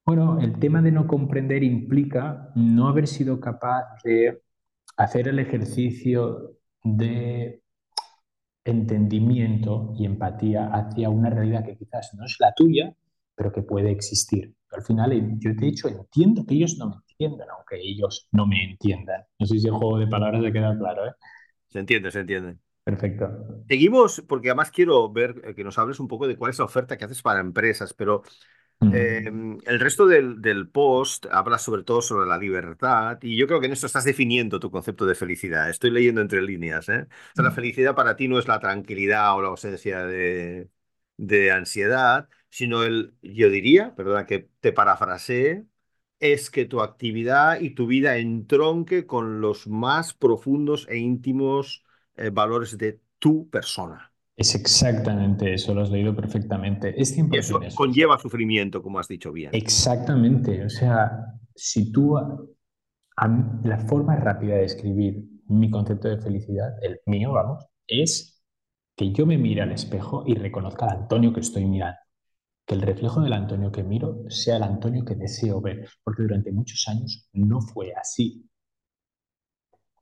[0.08, 4.40] bueno, el tema de no comprender implica no haber sido capaz de
[4.96, 7.62] hacer el ejercicio de
[8.68, 12.94] entendimiento y empatía hacia una realidad que quizás no es la tuya,
[13.34, 14.54] pero que puede existir.
[14.70, 18.46] Al final, yo te he dicho, entiendo que ellos no me entiendan, aunque ellos no
[18.46, 19.22] me entiendan.
[19.38, 21.06] No sé si el juego de palabras ha quedado claro.
[21.06, 21.12] ¿eh?
[21.68, 22.56] Se entiende, se entiende.
[22.84, 23.28] Perfecto.
[23.68, 26.64] Seguimos, porque además quiero ver eh, que nos hables un poco de cuál es la
[26.64, 28.22] oferta que haces para empresas, pero
[28.80, 33.58] Em, el resto del, del, post habla sobre todo sobre la libertad y yo creo
[33.58, 35.68] que en esto estás definiendo tu concepto de felicidad.
[35.68, 36.88] Estoy leyendo entre líneas.
[36.88, 37.06] ¿eh?
[37.36, 40.70] la felicidad para ti no es la tranquilidad o la ausencia de,
[41.16, 45.66] de ansiedad, sino el, yo diría, perdona que te parafrasee,
[46.20, 51.84] es que tu actividad y tu vida entronque con los más profundos e íntimos
[52.16, 54.07] eh, valores de tu persona.
[54.38, 56.94] Es exactamente eso, lo has leído perfectamente.
[56.96, 59.50] Es 100% y eso, conlleva sufrimiento, como has dicho bien.
[59.52, 60.64] Exactamente.
[60.64, 61.10] O sea,
[61.56, 62.16] si tú.
[63.64, 68.40] la forma rápida de escribir mi concepto de felicidad, el mío, vamos, es
[68.96, 71.98] que yo me mire al espejo y reconozca al Antonio que estoy mirando.
[72.64, 75.88] Que el reflejo del Antonio que miro sea el Antonio que deseo ver.
[76.04, 78.48] Porque durante muchos años no fue así.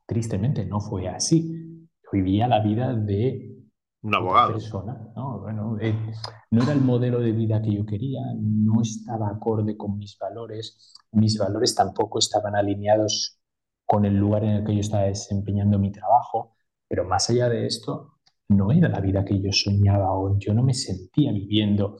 [0.04, 1.88] Tristemente, no fue así.
[2.12, 3.55] Vivía la vida de
[4.06, 4.52] un abogado.
[4.52, 4.96] persona.
[5.16, 5.40] ¿no?
[5.40, 5.94] Bueno, eh,
[6.50, 10.94] no era el modelo de vida que yo quería, no estaba acorde con mis valores,
[11.12, 13.40] mis valores tampoco estaban alineados
[13.84, 16.56] con el lugar en el que yo estaba desempeñando mi trabajo,
[16.88, 20.62] pero más allá de esto, no era la vida que yo soñaba o yo no
[20.62, 21.98] me sentía viviendo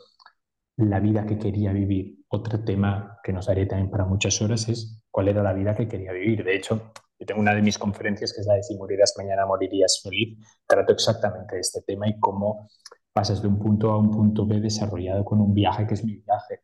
[0.77, 2.25] la vida que quería vivir.
[2.29, 5.89] Otro tema que nos daría también para muchas horas es cuál era la vida que
[5.89, 6.45] quería vivir.
[6.45, 9.47] De hecho, yo tengo una de mis conferencias que es la de Si morirás mañana,
[9.47, 10.39] morirías feliz.
[10.67, 12.69] Trato exactamente este tema y cómo
[13.13, 16.05] pasas de un punto A a un punto B desarrollado con un viaje que es
[16.05, 16.61] mi viaje.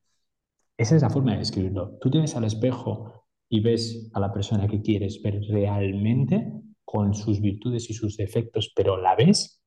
[0.77, 1.99] Esa es la forma de describirlo.
[2.01, 6.53] Tú te ves al espejo y ves a la persona que quieres ver realmente
[6.85, 9.62] con sus virtudes y sus defectos, pero la ves.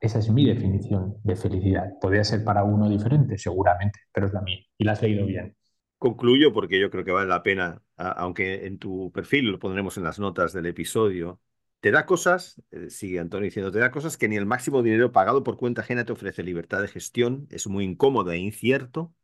[0.00, 1.98] Esa es mi definición de felicidad.
[2.00, 5.56] Podría ser para uno diferente, seguramente, pero es la mía y la has leído bien
[6.00, 10.04] concluyo porque yo creo que vale la pena, aunque en tu perfil lo pondremos en
[10.04, 11.40] las notas del episodio,
[11.80, 15.12] te da cosas, eh, sigue Antonio diciendo, te da cosas que ni el máximo dinero
[15.12, 16.44] pagado por cuenta ajena te ofrece.
[16.44, 19.14] Libertad de gestión, es muy incómodo e incierto,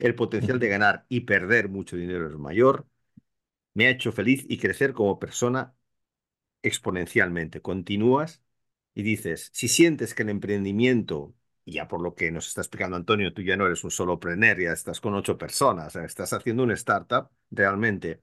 [0.00, 2.88] el potencial de ganar y perder mucho dinero es mayor,
[3.74, 5.74] me ha hecho feliz y crecer como persona
[6.62, 7.60] exponencialmente.
[7.62, 8.42] Continúas
[8.94, 12.96] y dices, si sientes que el emprendimiento y ya por lo que nos está explicando
[12.96, 16.62] Antonio, tú ya no eres un solo solopreneur, ya estás con ocho personas, estás haciendo
[16.62, 18.20] una startup realmente.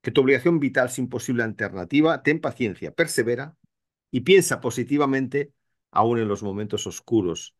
[0.00, 3.56] Que tu obligación vital es imposible alternativa, ten paciencia, persevera
[4.10, 5.52] y piensa positivamente
[5.90, 7.56] aún en los momentos oscuros.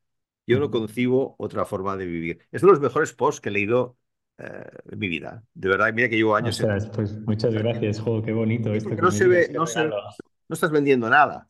[0.46, 2.46] Yo no concibo otra forma de vivir.
[2.50, 3.96] Es de los mejores posts que he leído
[4.38, 5.42] eh, en mi vida.
[5.52, 6.62] De verdad, mira que llevo años.
[6.94, 8.90] pues muchas gracias, juego, qué bonito esto.
[8.90, 11.48] no se ve, no, no estás vendiendo nada.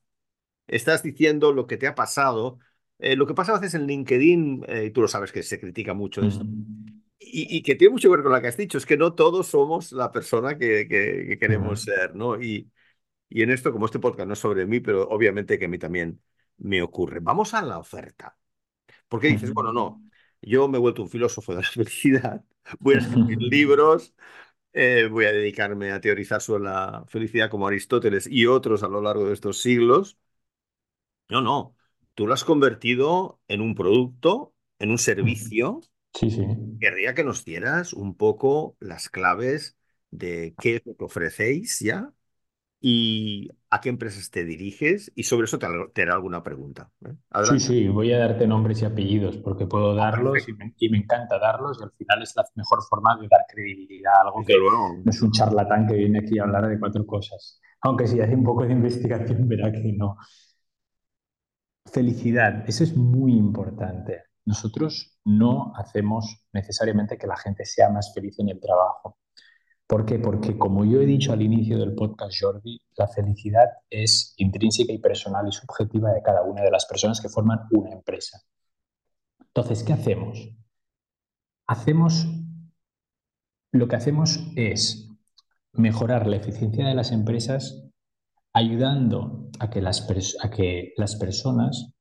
[0.66, 2.58] Estás diciendo lo que te ha pasado,
[2.98, 5.60] eh, lo que pasa a veces en LinkedIn, eh, y tú lo sabes que se
[5.60, 6.44] critica mucho esto,
[7.18, 9.48] y, que tiene mucho que ver con lo que has dicho, es que no todos
[9.48, 12.40] somos la persona que, queremos ser, ¿no?
[12.40, 12.70] Y,
[13.28, 15.78] y en esto, como este podcast no es sobre mí, pero obviamente que a mí
[15.78, 16.20] también
[16.58, 17.20] me ocurre.
[17.20, 18.36] Vamos a la oferta.
[19.08, 20.02] Porque dices, bueno, no,
[20.42, 22.44] yo me he vuelto un filósofo de la felicidad,
[22.78, 24.14] voy a escribir libros,
[24.72, 29.00] eh, voy a dedicarme a teorizar sobre la felicidad como Aristóteles y otros a lo
[29.02, 30.18] largo de estos siglos.
[31.28, 31.76] No, no,
[32.18, 35.82] tú lo has convertido en un producto, en un servicio.
[36.12, 36.44] Sí, sí.
[36.80, 39.76] Querría que nos dieras un poco las claves
[40.10, 42.10] de qué es lo que ofrecéis ya
[42.80, 45.66] y a qué empresas te diriges y sobre eso te,
[46.02, 46.90] haré alguna pregunta.
[47.06, 47.14] ¿eh?
[47.44, 50.54] Sí, sí, voy a darte nombres y apellidos porque puedo ah, darlos y
[50.88, 54.44] me, encanta darlos y al final es la mejor forma de dar credibilidad a algo
[54.44, 57.60] que no es un charlatán que viene aquí a hablar de cuatro cosas.
[57.82, 60.16] Aunque si hace un poco de investigación verá que no.
[61.92, 64.24] Felicidad, eso es muy importante.
[64.44, 69.18] Nosotros no hacemos necesariamente que la gente sea más feliz en el trabajo.
[69.86, 70.18] ¿Por qué?
[70.18, 74.98] Porque como yo he dicho al inicio del podcast, Jordi, la felicidad es intrínseca y
[74.98, 78.42] personal y subjetiva de cada una de las personas que forman una empresa.
[79.40, 80.50] Entonces, ¿qué hacemos?
[81.66, 82.26] Hacemos,
[83.72, 85.08] lo que hacemos es
[85.72, 87.87] mejorar la eficiencia de las empresas
[88.52, 90.06] ayudando a que las,
[90.42, 91.92] a que las personas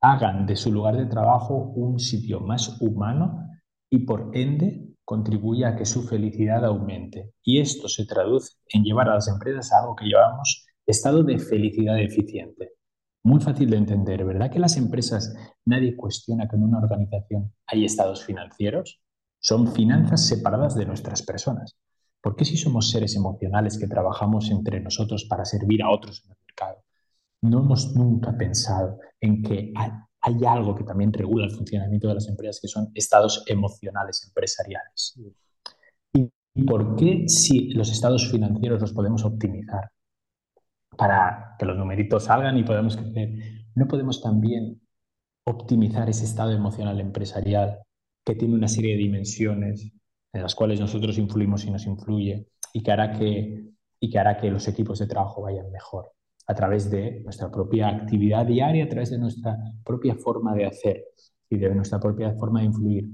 [0.00, 3.48] hagan de su lugar de trabajo un sitio más humano
[3.90, 7.32] y por ende contribuya a que su felicidad aumente.
[7.42, 11.38] Y esto se traduce en llevar a las empresas a algo que llamamos estado de
[11.38, 12.72] felicidad eficiente.
[13.24, 14.50] Muy fácil de entender, ¿verdad?
[14.50, 19.00] Que las empresas, nadie cuestiona que en una organización hay estados financieros.
[19.38, 21.76] Son finanzas separadas de nuestras personas.
[22.22, 26.30] ¿Por qué si somos seres emocionales que trabajamos entre nosotros para servir a otros en
[26.30, 26.84] el mercado?
[27.42, 29.72] No hemos nunca pensado en que
[30.20, 35.18] hay algo que también regula el funcionamiento de las empresas, que son estados emocionales empresariales.
[36.54, 39.90] ¿Y por qué si los estados financieros los podemos optimizar
[40.96, 43.32] para que los numeritos salgan y podamos crecer,
[43.74, 44.80] no podemos también
[45.44, 47.78] optimizar ese estado emocional empresarial
[48.24, 49.90] que tiene una serie de dimensiones
[50.32, 53.66] en las cuales nosotros influimos y nos influye y que hará que,
[54.00, 56.12] y que, hará que los equipos de trabajo vayan mejor
[56.46, 61.04] a través de nuestra propia actividad diaria, a través de nuestra propia forma de hacer
[61.48, 63.04] y de nuestra propia forma de influir.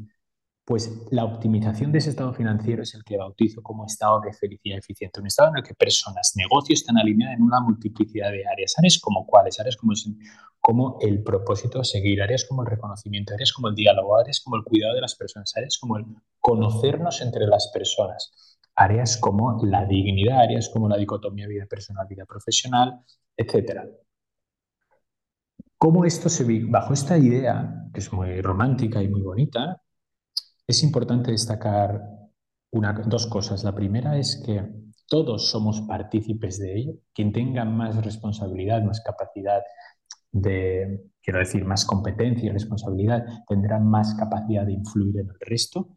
[0.69, 4.77] Pues la optimización de ese estado financiero es el que bautizo como estado de felicidad
[4.77, 8.75] eficiente, un estado en el que personas, negocios están alineados en una multiplicidad de áreas,
[8.77, 9.79] áreas como cuáles, áreas
[10.61, 14.57] como, el propósito a seguir, áreas como el reconocimiento, áreas como el diálogo, áreas como
[14.57, 16.05] el cuidado de las personas, áreas como el
[16.39, 22.27] conocernos entre las personas, áreas como la dignidad, áreas como la dicotomía vida personal, vida
[22.27, 23.01] profesional,
[23.39, 23.89] etc.
[25.79, 26.45] ¿Cómo esto se?
[26.65, 29.81] Bajo esta idea, que es muy romántica y muy bonita,
[30.69, 32.03] es importante destacar
[33.07, 33.65] dos cosas.
[33.65, 34.63] La primera es que
[35.09, 36.93] todos somos partícipes de ello.
[37.15, 39.63] Quien tenga más responsabilidad, más capacidad
[40.31, 45.97] de, quiero decir, más competencia y responsabilidad, tendrán más capacidad de influir en el resto,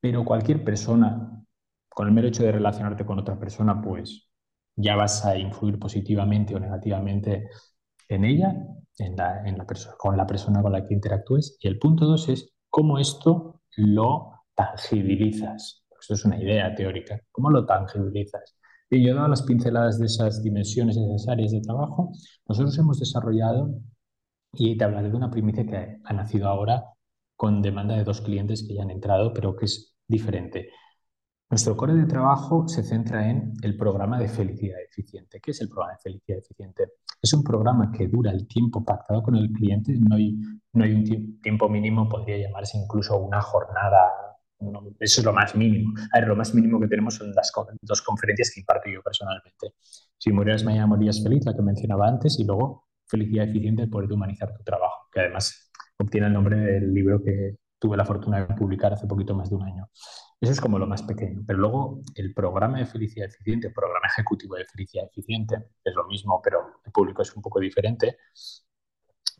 [0.00, 1.44] pero cualquier persona,
[1.88, 4.28] con el mero hecho de relacionarte con otra persona, pues
[4.74, 7.48] ya vas a influir positivamente o negativamente
[8.08, 8.56] en ella,
[8.98, 9.58] en la, en
[9.96, 11.56] con la persona con la que interactúes.
[11.60, 15.84] Y el punto dos es cómo esto lo tangibilizas.
[16.00, 17.20] Esto es una idea teórica.
[17.30, 18.56] ¿Cómo lo tangibilizas?
[18.90, 22.10] Y yo dado las pinceladas de esas dimensiones, esas áreas de trabajo.
[22.48, 23.70] Nosotros hemos desarrollado,
[24.52, 26.84] y te hablaré de una primicia que ha nacido ahora
[27.36, 30.70] con demanda de dos clientes que ya han entrado, pero que es diferente.
[31.50, 35.40] Nuestro core de trabajo se centra en el programa de felicidad eficiente.
[35.40, 36.92] ¿Qué es el programa de felicidad eficiente?
[37.22, 40.36] Es un programa que dura el tiempo pactado con el cliente, no hay,
[40.74, 44.28] no hay un tiempo mínimo, podría llamarse incluso una jornada
[44.98, 45.94] eso es lo más mínimo.
[46.12, 49.74] A ver, lo más mínimo que tenemos son las dos conferencias que imparto yo personalmente.
[50.16, 54.12] Si murieras mañana, morías feliz, la que mencionaba antes, y luego felicidad eficiente, el poder
[54.12, 58.54] humanizar tu trabajo, que además obtiene el nombre del libro que tuve la fortuna de
[58.54, 59.88] publicar hace poquito más de un año.
[60.40, 61.42] Eso es como lo más pequeño.
[61.46, 66.06] Pero luego el programa de felicidad eficiente, el programa ejecutivo de felicidad eficiente, es lo
[66.06, 68.18] mismo, pero el público es un poco diferente,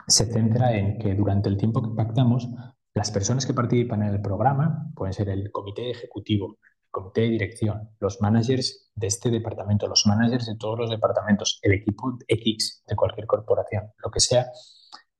[0.06, 2.48] se centra en que durante el tiempo que pactamos
[2.94, 7.28] las personas que participan en el programa pueden ser el comité ejecutivo, el comité de
[7.28, 12.82] dirección, los managers de este departamento, los managers de todos los departamentos, el equipo X
[12.88, 14.46] de cualquier corporación, lo que sea.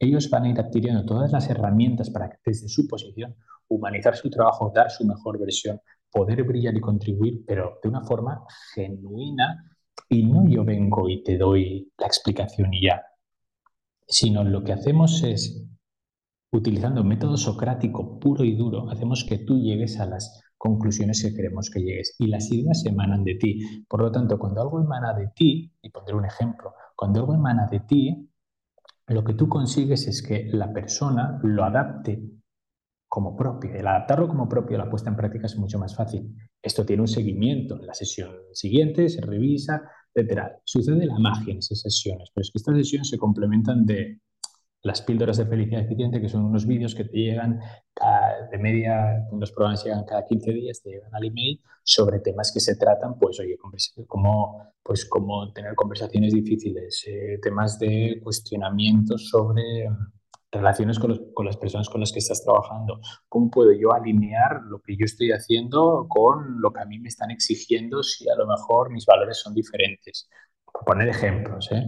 [0.01, 3.37] Ellos van a ir adquiriendo todas las herramientas para que desde su posición
[3.69, 8.45] humanizar su trabajo, dar su mejor versión, poder brillar y contribuir, pero de una forma
[8.75, 9.77] genuina
[10.09, 13.03] y no yo vengo y te doy la explicación y ya,
[14.07, 15.65] sino lo que hacemos es
[16.51, 21.35] utilizando un método socrático puro y duro, hacemos que tú llegues a las conclusiones que
[21.35, 22.17] queremos que llegues.
[22.19, 23.85] Y las ideas emanan de ti.
[23.89, 27.67] Por lo tanto, cuando algo emana de ti, y pondré un ejemplo, cuando algo emana
[27.71, 28.31] de ti,
[29.07, 32.23] lo que tú consigues es que la persona lo adapte
[33.09, 33.75] como propio.
[33.75, 36.35] El adaptarlo como propio, la puesta en práctica es mucho más fácil.
[36.63, 37.77] Esto tiene un seguimiento.
[37.77, 39.83] En la sesión siguiente se revisa,
[40.15, 40.61] etc.
[40.65, 44.21] Sucede la magia en esas sesiones, pero es que estas sesiones se complementan de
[44.83, 47.59] las píldoras de felicidad eficiente, que son unos vídeos que te llegan
[48.51, 52.61] de media, los programas llegan cada 15 días, te llegan al email sobre temas que
[52.61, 53.57] se tratan, pues oye,
[54.07, 59.89] como, pues, como tener conversaciones difíciles, eh, temas de cuestionamiento sobre
[60.51, 64.81] relaciones con, con, las personas con las que estás trabajando, cómo puedo yo alinear lo
[64.81, 68.47] que yo estoy haciendo con lo que a mí me están exigiendo si a lo
[68.47, 70.29] mejor mis valores son diferentes.
[70.65, 71.87] Por poner ejemplos, ¿eh?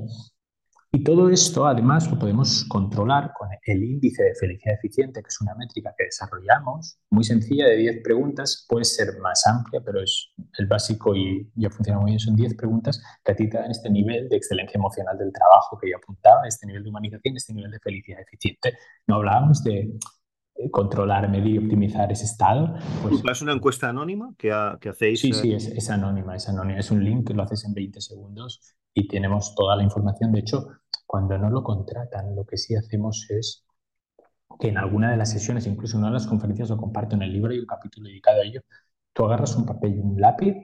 [0.93, 5.41] Y todo esto, además, lo podemos controlar con el índice de felicidad eficiente, que es
[5.41, 10.33] una métrica que desarrollamos, muy sencilla, de 10 preguntas, puede ser más amplia, pero es
[10.59, 12.19] el básico y ya funciona muy bien.
[12.19, 15.79] Son 10 preguntas que a ti te dan este nivel de excelencia emocional del trabajo
[15.81, 18.75] que yo apuntaba, este nivel de humanización, este nivel de felicidad eficiente.
[19.07, 19.93] No hablábamos de
[20.73, 22.75] controlar, medir y optimizar ese estado.
[23.03, 24.51] Pues, ¿Es una encuesta anónima que,
[24.81, 25.21] que hacéis?
[25.21, 26.81] Sí, sí, es, es, anónima, es anónima.
[26.81, 30.33] Es un link que lo haces en 20 segundos y tenemos toda la información.
[30.33, 30.67] De hecho,
[31.11, 33.65] cuando no lo contratan, lo que sí hacemos es
[34.61, 37.23] que en alguna de las sesiones, incluso en una de las conferencias, lo comparto en
[37.23, 38.61] el libro y un capítulo dedicado a ello,
[39.13, 40.55] tú agarras un papel y un lápiz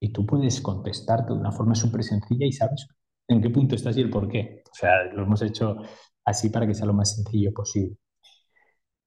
[0.00, 2.86] y tú puedes contestarte de una forma súper sencilla y sabes
[3.26, 4.62] en qué punto estás y el por qué.
[4.70, 5.78] O sea, lo hemos hecho
[6.24, 7.96] así para que sea lo más sencillo posible.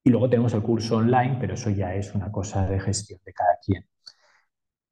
[0.04, 3.32] Y luego tenemos el curso online, pero eso ya es una cosa de gestión de
[3.34, 3.86] cada quien.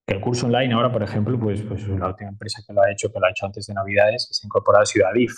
[0.07, 3.11] El curso online ahora, por ejemplo, pues, pues la última empresa que lo ha hecho,
[3.11, 5.33] que lo ha hecho antes de Navidades, se ha incorporado ha sido Adif.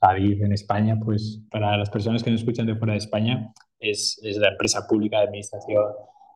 [0.00, 4.20] Adif en España, pues para las personas que nos escuchan de fuera de España, es,
[4.24, 5.84] es la empresa pública de administración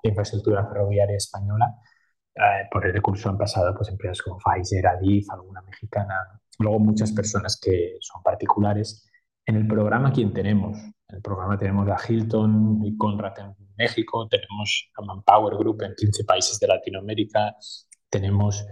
[0.03, 1.75] de infraestructura ferroviaria española.
[2.37, 7.11] Eh, por el curso han pasado pues, empresas como Pfizer, Adif, alguna mexicana, luego muchas
[7.11, 9.11] personas que son particulares.
[9.45, 10.79] En el programa, ¿quién tenemos?
[10.79, 15.95] En el programa tenemos a Hilton y Conrad en México, tenemos a Manpower Group en
[15.95, 17.57] 15 países de Latinoamérica,
[18.09, 18.65] tenemos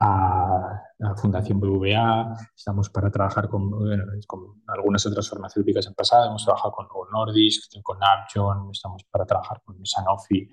[0.00, 3.70] a la Fundación BVA, estamos para trabajar con,
[4.26, 9.60] con, algunas otras farmacéuticas en pasado, hemos trabajado con Nordisk, con Upjohn, estamos para trabajar
[9.64, 10.48] con Sanofi.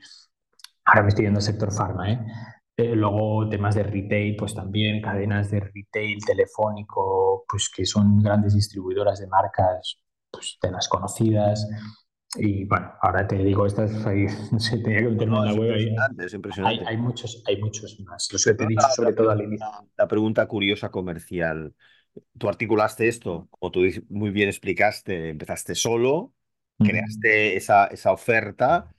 [0.86, 2.26] Ahora me estoy yendo al sector farma, ¿eh?
[2.78, 2.96] ¿eh?
[2.96, 9.20] luego temas de retail, pues también cadenas de retail telefónico, pues que son grandes distribuidoras
[9.20, 10.00] de marcas
[10.32, 11.68] pues, de las conocidas.
[12.38, 15.74] Y bueno, ahora te digo, estas ahí, no sé, tenía que meterme en la web.
[15.74, 15.96] Ahí.
[16.20, 16.82] Es impresionante.
[16.82, 18.28] Hay, hay, muchos, hay muchos más.
[18.32, 19.66] Los que te he dicho sobre todo al inicio.
[19.98, 21.74] La pregunta curiosa comercial.
[22.38, 26.34] Tú articulaste esto, o tú muy bien explicaste, empezaste solo,
[26.78, 28.90] creaste esa, esa oferta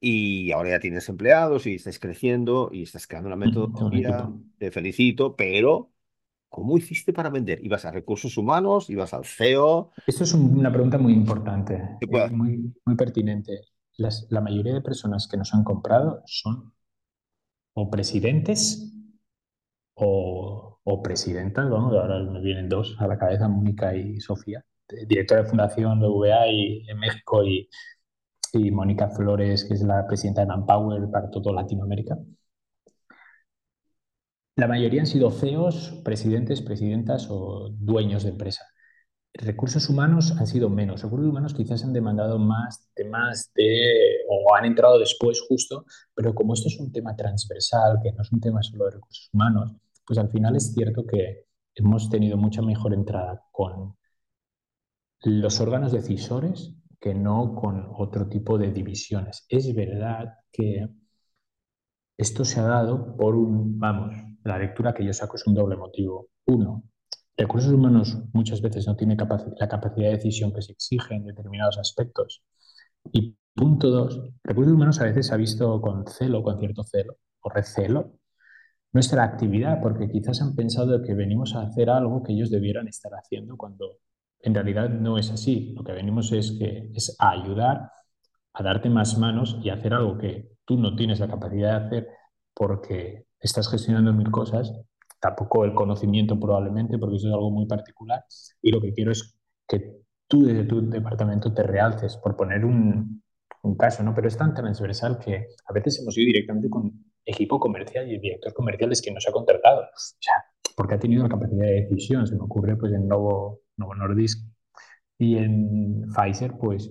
[0.00, 5.36] y ahora ya tienes empleados y estás creciendo y estás creando una metodología, te felicito,
[5.36, 5.89] pero
[6.50, 7.64] ¿Cómo hiciste para vender?
[7.64, 8.90] ¿Ibas a recursos humanos?
[8.90, 9.92] ¿Ibas al CEO?
[10.04, 13.60] Esto es una pregunta muy importante, eh, muy, muy pertinente.
[13.96, 16.72] la mayoría de personas que nos han comprado son
[17.74, 18.92] o presidentes
[19.94, 24.64] o, o presidentas, vamos, ahora me vienen dos a la cabeza, Mónica y Sofía,
[25.06, 27.68] directora de Fundación BVA y, en México y,
[28.54, 32.18] y Mónica Flores, que es la presidenta de Manpower para todo Latinoamérica.
[34.60, 38.66] La mayoría han sido CEOs, presidentes, presidentas o dueños de empresa.
[39.32, 41.02] Recursos humanos han sido menos.
[41.02, 46.52] Recursos humanos quizás han demandado más temas de, o han entrado después justo, pero como
[46.52, 49.72] esto es un tema transversal, que no es un tema solo de recursos humanos,
[50.06, 53.96] pues al final es cierto que hemos tenido mucha mejor entrada con
[55.22, 59.46] los órganos decisores que no con otro tipo de divisiones.
[59.48, 60.86] Es verdad que
[62.18, 65.76] esto se ha dado por un, vamos, la lectura que yo saco es un doble
[65.76, 66.28] motivo.
[66.46, 66.84] Uno,
[67.36, 71.78] recursos humanos muchas veces no tiene la capacidad de decisión que se exige en determinados
[71.78, 72.42] aspectos.
[73.12, 77.16] Y punto dos, recursos humanos a veces se ha visto con celo, con cierto celo
[77.40, 78.12] o recelo,
[78.92, 83.12] nuestra actividad, porque quizás han pensado que venimos a hacer algo que ellos debieran estar
[83.12, 83.98] haciendo cuando
[84.40, 85.72] en realidad no es así.
[85.76, 87.90] Lo que venimos es, que, es a ayudar,
[88.52, 92.08] a darte más manos y hacer algo que tú no tienes la capacidad de hacer
[92.54, 94.72] porque estás gestionando mil cosas,
[95.20, 98.24] tampoco el conocimiento probablemente, porque eso es algo muy particular.
[98.62, 99.36] Y lo que quiero es
[99.68, 103.22] que tú desde tu departamento te realces, por poner un,
[103.62, 104.14] un caso, ¿no?
[104.14, 106.92] Pero es tan transversal que a veces hemos ido directamente con
[107.24, 109.82] equipo comercial y el director comercial es quien nos ha contratado.
[109.82, 110.34] O sea,
[110.76, 112.26] porque ha tenido la capacidad de decisión.
[112.26, 114.46] Se me ocurre pues en Novo Novo Nordisk.
[115.18, 116.90] Y en Pfizer, pues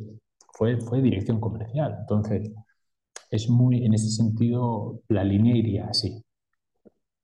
[0.54, 1.97] fue, fue dirección comercial.
[2.02, 2.52] Entonces,
[3.32, 6.24] es muy, en ese sentido, la línea iría así.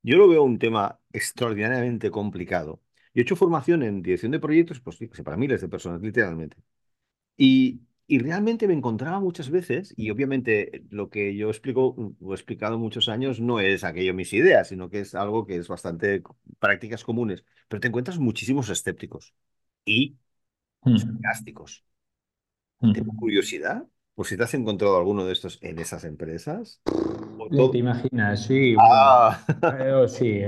[0.05, 2.79] Yo lo veo un tema extraordinariamente complicado.
[3.15, 6.57] Yo he hecho formación en dirección de proyectos, pues para miles de personas, literalmente.
[7.37, 12.35] Y, y realmente me encontraba muchas veces, y obviamente lo que yo explico, o he
[12.35, 16.21] explicado muchos años, no es aquello mis ideas, sino que es algo que es bastante
[16.59, 19.33] prácticas comunes, pero te encuentras muchísimos escépticos
[19.85, 20.17] y
[20.83, 20.97] mm.
[20.97, 21.83] sarcásticos.
[22.79, 22.93] Mm.
[22.93, 26.81] Tengo curiosidad por si te has encontrado alguno de estos en esas empresas.
[27.71, 28.43] ¿Te imaginas?
[28.43, 28.75] Sí.
[28.79, 29.37] Ah.
[30.07, 30.41] sí,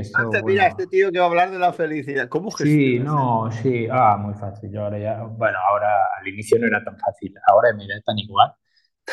[0.46, 2.30] mira, este tío que va a hablar de la felicidad.
[2.30, 3.88] ¿Cómo Sí, no, sí.
[3.92, 4.72] Ah, muy fácil.
[4.72, 5.90] Yo ahora ya, bueno, ahora
[6.20, 7.34] al inicio no era tan fácil.
[7.46, 8.54] Ahora me da tan igual.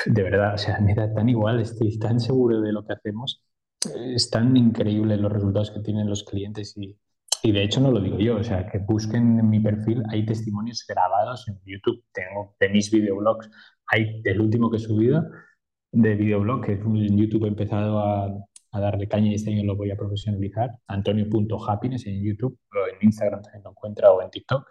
[0.06, 1.60] De verdad, o sea, me da tan igual.
[1.60, 3.42] Estoy tan seguro de lo que hacemos.
[4.14, 6.96] Es tan increíble los resultados que tienen los clientes y
[7.44, 10.24] y de hecho no lo digo yo, o sea, que busquen en mi perfil, hay
[10.24, 13.50] testimonios grabados en YouTube, tengo de mis videoblogs,
[13.86, 15.24] hay el último que he subido
[15.92, 18.26] de videoblog, que en YouTube he empezado a,
[18.72, 23.06] a darle caña y este año lo voy a profesionalizar, antonio.happiness en YouTube, o en
[23.06, 24.66] Instagram también lo encuentra, o en TikTok,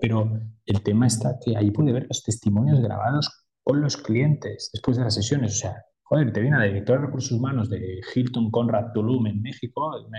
[0.00, 0.30] pero
[0.64, 5.04] el tema está que ahí puede ver los testimonios grabados con los clientes después de
[5.04, 8.92] las sesiones, o sea, Joder, te viene la directora de recursos humanos de Hilton Conrad
[8.92, 10.18] Tulum en México, una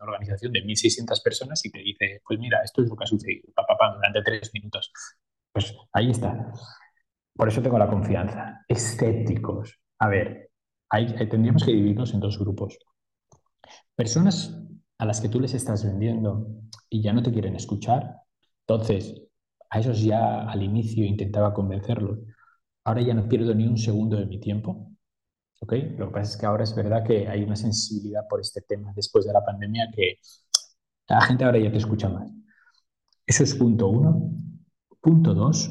[0.00, 3.50] organización de 1.600 personas, y te dice, pues mira, esto es lo que ha sucedido,
[3.54, 4.92] papá, durante tres minutos.
[5.50, 6.52] Pues ahí está.
[7.40, 8.66] Por eso tengo la confianza.
[8.68, 9.80] Escépticos.
[9.98, 10.50] A ver,
[11.30, 12.78] tendríamos que dividirnos en dos grupos.
[13.96, 14.62] Personas
[14.98, 16.46] a las que tú les estás vendiendo
[16.90, 18.16] y ya no te quieren escuchar.
[18.66, 19.22] Entonces,
[19.70, 22.18] a esos ya al inicio intentaba convencerlos.
[22.84, 24.90] Ahora ya no pierdo ni un segundo de mi tiempo
[25.60, 28.92] lo que pasa es que ahora es verdad que hay una sensibilidad por este tema
[28.96, 30.18] después de la pandemia que
[31.08, 32.30] la gente ahora ya te escucha más.
[33.26, 34.32] Eso es punto uno.
[35.00, 35.70] Punto dos,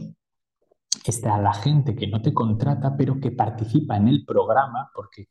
[1.06, 5.28] está la gente que no te contrata, pero que participa en el programa porque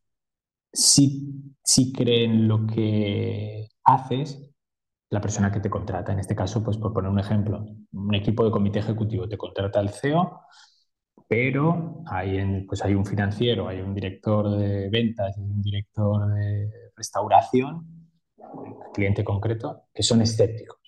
[0.72, 4.50] si, si creen lo que haces,
[5.10, 8.44] la persona que te contrata, en este caso, pues por poner un ejemplo, un equipo
[8.44, 10.42] de comité ejecutivo te contrata al CEO,
[11.28, 16.70] pero hay, pues hay un financiero, hay un director de ventas, hay un director de
[16.96, 17.86] restauración,
[18.94, 20.78] cliente concreto, que son escépticos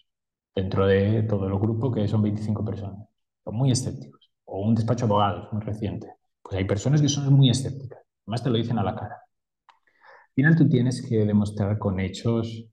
[0.54, 3.08] dentro de todo el grupo, que son 25 personas.
[3.44, 4.19] Son muy escépticos.
[4.52, 6.08] O un despacho de abogados muy reciente.
[6.42, 8.00] Pues hay personas que son muy escépticas.
[8.26, 9.16] Además te lo dicen a la cara.
[9.16, 12.66] Al final tú tienes que demostrar con hechos,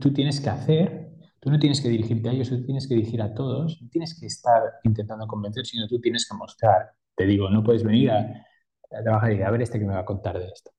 [0.00, 1.10] tú tienes que hacer
[1.42, 4.14] Tú no tienes que dirigirte a ellos, tú tienes que dirigir a todos, no tienes
[4.20, 8.46] que estar intentando convencer, sino tú tienes que mostrar te digo, no puedes venir a,
[9.02, 10.70] trabajar y a ver este que me va a contar de esto.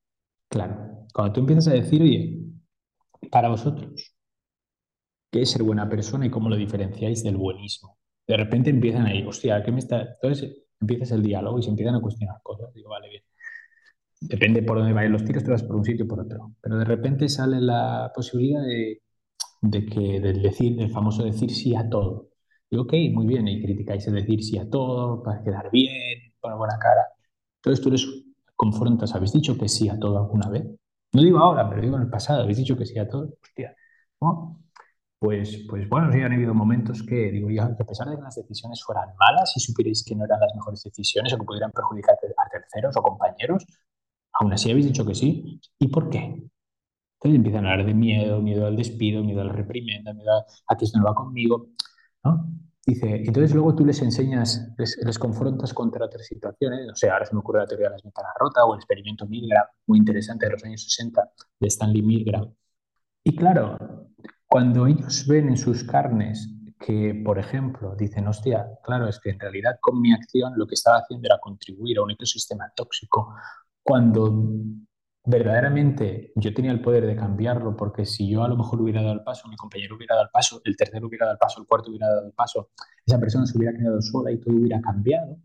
[0.48, 2.40] Claro, cuando tú empiezas a decir, oye,
[3.30, 4.12] para vosotros,
[5.30, 7.96] ¿qué es ser buena persona y cómo lo diferenciáis del buenismo?
[8.32, 10.00] De repente empiezan ahí, hostia, ¿qué me está...?
[10.14, 12.72] Entonces empiezas el diálogo y se empiezan a cuestionar cosas.
[12.72, 13.22] Digo, vale, bien.
[14.22, 16.54] Depende por dónde vayan los tiros, te vas por un sitio o por otro.
[16.62, 19.02] Pero de repente sale la posibilidad de,
[19.60, 22.30] de que del decir, del famoso decir sí a todo.
[22.70, 26.56] Y ok, muy bien, y criticáis el decir sí a todo para quedar bien, poner
[26.56, 27.02] buena cara.
[27.56, 28.06] Entonces tú les
[28.56, 30.64] confrontas, ¿habéis dicho que sí a todo alguna vez?
[31.12, 33.34] No digo ahora, pero digo en el pasado, ¿habéis dicho que sí a todo?
[33.42, 33.76] Hostia,
[34.22, 34.58] ¿no?
[35.22, 38.34] Pues, pues bueno, sí han habido momentos que digo, que a pesar de que las
[38.34, 42.16] decisiones fueran malas y supierais que no eran las mejores decisiones o que pudieran perjudicar
[42.16, 43.64] a terceros o compañeros,
[44.32, 45.60] aún así habéis dicho que sí.
[45.78, 46.24] ¿Y por qué?
[46.24, 50.76] Entonces empiezan a hablar de miedo, miedo al despido, miedo a la reprimenda, miedo a,
[50.76, 51.68] que esto no va conmigo.
[52.24, 52.44] ¿no?
[52.84, 56.84] Dice, entonces luego tú les enseñas, les, confrontas contra otras situaciones.
[56.84, 59.24] No sé, ahora se me ocurre la teoría de las ventanas rotas o el experimento
[59.28, 62.52] Milgram, muy interesante de los años 60, de Stanley Milgram.
[63.22, 63.78] Y claro,
[64.52, 66.46] cuando ellos ven en sus carnes
[66.78, 70.74] que, por ejemplo, dicen, hostia, claro, es que en realidad con mi acción lo que
[70.74, 73.34] estaba haciendo era contribuir a un ecosistema tóxico,
[73.82, 74.44] cuando
[75.24, 79.14] verdaderamente yo tenía el poder de cambiarlo, porque si yo a lo mejor hubiera dado
[79.14, 81.66] el paso, mi compañero hubiera dado el paso, el tercero hubiera dado el paso, el
[81.66, 82.72] cuarto hubiera dado el paso,
[83.06, 85.38] esa persona se hubiera quedado sola y todo hubiera cambiado,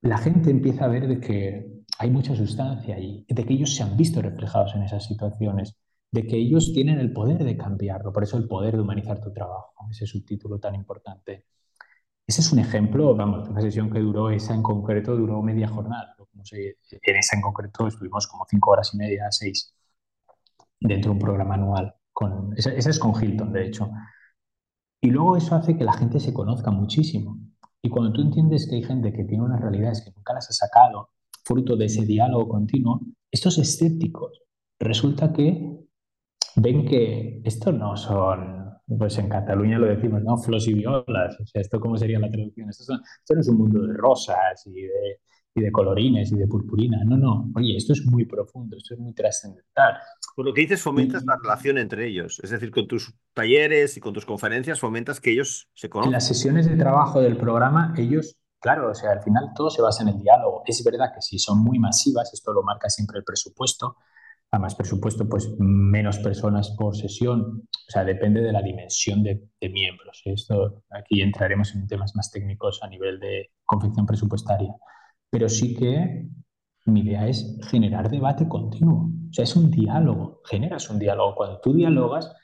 [0.00, 3.84] la gente empieza a ver de que hay mucha sustancia ahí, de que ellos se
[3.84, 5.76] han visto reflejados en esas situaciones,
[6.10, 9.32] de que ellos tienen el poder de cambiarlo, por eso el poder de humanizar tu
[9.32, 11.46] trabajo, ese subtítulo tan importante.
[12.26, 16.14] Ese es un ejemplo, vamos, una sesión que duró, esa en concreto duró media jornada.
[16.18, 19.74] en esa en concreto estuvimos como cinco horas y media, seis,
[20.80, 21.94] dentro de un programa anual.
[22.12, 23.90] Con, esa, es con Hilton, de hecho.
[25.00, 27.38] Y luego eso hace que la gente se conozca muchísimo.
[27.80, 30.52] Y cuando tú entiendes que hay gente que tiene unas realidades que nunca las ha
[30.52, 31.10] sacado,
[31.44, 33.00] fruto de ese diálogo continuo,
[33.30, 34.42] estos escépticos
[34.78, 35.87] resulta que
[36.60, 38.58] ven que esto no son
[38.96, 40.38] pues en Cataluña lo decimos, ¿no?
[40.38, 41.36] Flos y violas.
[41.40, 42.70] O sea, ¿esto cómo sería la traducción?
[42.70, 45.20] Esto, no es un mundo de rosas y de,
[45.54, 47.04] y de colorines y de purpurina.
[47.04, 47.50] No, no.
[47.54, 49.98] Oye, esto es muy profundo, esto es muy trascendental.
[50.34, 52.40] Por lo que dices, fomentas la relación entre ellos.
[52.42, 56.10] Es decir, con tus talleres y con tus conferencias fomentas que ellos se conozcan.
[56.10, 59.82] En las sesiones de trabajo del programa, ellos, claro, o sea, al final todo se
[59.82, 60.62] basa en el diálogo.
[60.66, 63.96] Es verdad que si son muy masivas, esto lo marca siempre el presupuesto,
[64.50, 67.68] a más presupuesto, pues menos personas por sesión.
[67.70, 70.22] O sea, depende de la dimensión de, miembros.
[70.24, 74.74] Esto aquí entraremos en temas más técnicos a nivel de confección presupuestaria.
[75.30, 76.26] Pero sí que
[76.86, 79.10] mi idea es generar debate continuo.
[79.28, 80.40] O sea, es un diálogo.
[80.46, 81.34] Generas un diálogo.
[81.34, 82.34] Cuando tú dialogas,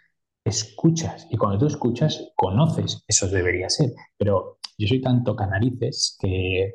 [0.44, 1.26] escuchas.
[1.30, 3.02] Y cuando tú escuchas, conoces.
[3.09, 3.92] Eso debería ser.
[4.18, 6.74] Pero yo soy tanto canarices que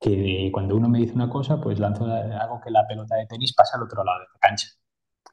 [0.00, 3.54] que cuando uno me dice una cosa, pues lanzo, hago que la pelota de tenis
[3.54, 4.68] pase al otro lado de la cancha.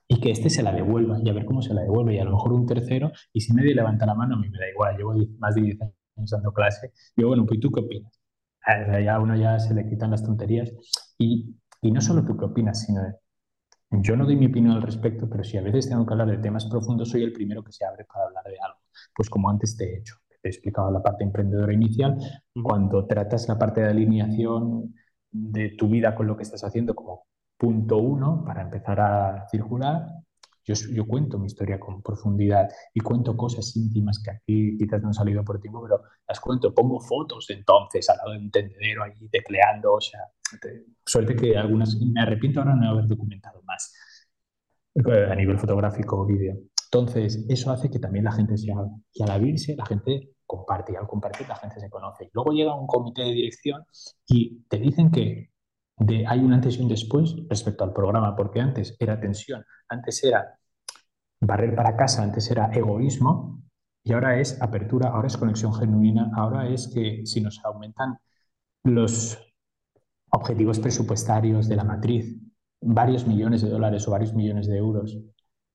[0.07, 2.16] Y que este se la devuelva y a ver cómo se la devuelve.
[2.16, 4.57] Y a lo mejor un tercero, y si nadie levanta la mano, a mí me
[4.57, 4.97] da igual.
[4.97, 6.91] Llevo más de 10 años dando clase.
[7.16, 8.11] Digo, bueno, pues tú qué opinas.
[9.03, 10.72] ya a uno ya se le quitan las tonterías.
[11.18, 13.01] Y, y no solo tú qué opinas, sino
[13.91, 16.38] yo no doy mi opinión al respecto, pero si a veces tengo que hablar de
[16.38, 18.80] temas profundos, soy el primero que se abre para hablar de algo.
[19.16, 22.17] Pues como antes te he hecho he explicado la parte emprendedora inicial,
[22.61, 24.93] cuando tratas la parte de alineación
[25.31, 27.25] de tu vida con lo que estás haciendo como
[27.57, 30.05] punto uno para empezar a circular,
[30.65, 35.09] yo, yo, cuento mi historia con profundidad y cuento cosas íntimas que aquí quizás no
[35.09, 36.73] han salido por tiempo, pero las cuento.
[36.73, 39.95] Pongo fotos de entonces al lado de un tendedero allí tecleando.
[39.95, 40.21] O sea,
[41.05, 43.93] suerte que algunas me arrepiento ahora no haber documentado más
[44.95, 46.55] eh, a nivel fotográfico o vídeo.
[46.85, 48.87] Entonces, eso hace que también la gente se haga.
[49.13, 52.29] Y al abrirse, la gente comparte y al compartir la gente se conoce.
[52.33, 53.85] Luego llega un comité de dirección
[54.27, 55.51] y te dicen que
[56.27, 60.59] hay un antes y un después respecto al programa, porque antes era tensión, antes era
[61.39, 63.61] barrer para casa, antes era egoísmo
[64.03, 68.17] y ahora es apertura, ahora es conexión genuina, ahora es que si nos aumentan
[68.83, 69.39] los
[70.29, 72.35] objetivos presupuestarios de la matriz,
[72.81, 75.17] varios millones de dólares o varios millones de euros,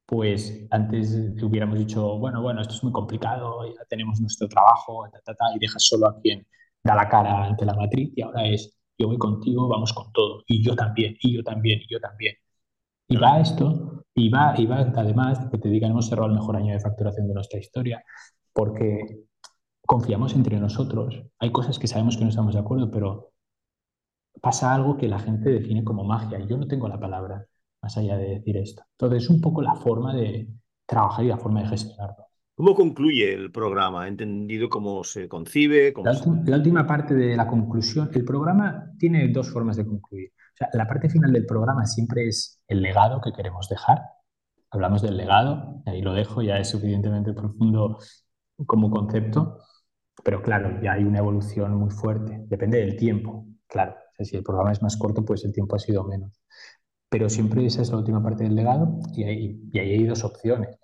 [0.08, 5.06] pues antes hubiéramos dicho, bueno, bueno, esto es muy complicado, ya tenemos nuestro trabajo,
[5.54, 6.46] y dejas solo a quien
[6.82, 10.44] da la cara ante la matriz, y ahora es, yo voy contigo, vamos con todo,
[10.46, 12.36] y yo también, y yo también, y yo también.
[13.08, 16.56] Y va esto, y va, y va además que te digan, hemos cerrado el mejor
[16.56, 18.02] año de facturación de nuestra historia,
[18.54, 19.26] porque
[19.86, 21.22] confiamos entre nosotros.
[21.38, 23.32] Hay cosas que sabemos que no estamos de acuerdo, pero
[24.40, 27.46] pasa algo que la gente define como magia, y yo no tengo la palabra
[27.82, 28.82] más allá de decir esto.
[28.92, 30.48] Entonces, es un poco la forma de
[30.86, 32.28] trabajar y la forma de gestionarlo.
[32.58, 34.08] ¿Cómo concluye el programa?
[34.08, 35.94] ¿Entendido cómo se concibe?
[36.02, 40.32] la, última parte de la conclusión, el programa tiene dos formas de concluir.
[40.34, 44.02] O sea, la parte final del programa siempre es el legado que queremos dejar.
[44.72, 47.98] Hablamos del legado, ahí lo dejo, ya es suficientemente profundo
[48.66, 49.58] como concepto,
[50.24, 52.44] pero claro, ya hay una evolución muy fuerte.
[52.48, 53.94] Depende del tiempo, claro.
[54.18, 56.32] si el programa es más corto, pues el tiempo ha sido menos.
[57.10, 60.24] Pero siempre esa es la última parte del legado y ahí, y ahí hay dos
[60.24, 60.78] opciones.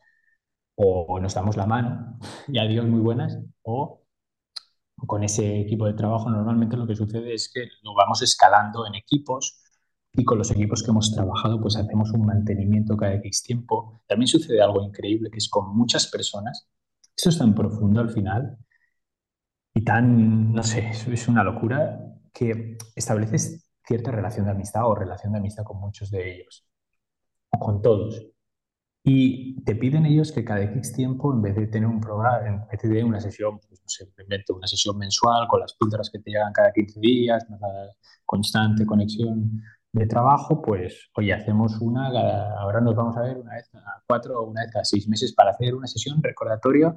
[0.77, 2.19] o nos damos la mano
[2.49, 4.03] y adiós muy buenas, o
[5.07, 8.95] con ese equipo de trabajo normalmente lo que sucede es que lo vamos escalando en
[8.95, 9.61] equipos
[10.13, 14.03] y con los equipos que hemos trabajado pues hacemos un mantenimiento cada X tiempo.
[14.07, 16.69] También sucede algo increíble que es con muchas personas,
[17.17, 18.59] esto es tan profundo al final
[19.75, 22.01] y tan, no sé, es una locura
[22.33, 26.67] que estableces cierta relación de amistad o relación de amistad con muchos de ellos,
[27.51, 28.27] o con todos.
[29.07, 32.67] Y te piden ellos que cada X tiempo, en vez de tener un programa, en
[32.67, 33.83] vez de una sesión, pues
[34.49, 37.69] una sesión mensual con las píldoras que te llegan cada 15 días, una
[38.25, 39.63] constante conexión
[39.95, 42.09] de trabajo, pues oye, hacemos una,
[42.59, 45.33] ahora nos vamos a ver una vez a cuatro o una vez cada seis meses
[45.33, 46.97] para hacer una sesión recordatoria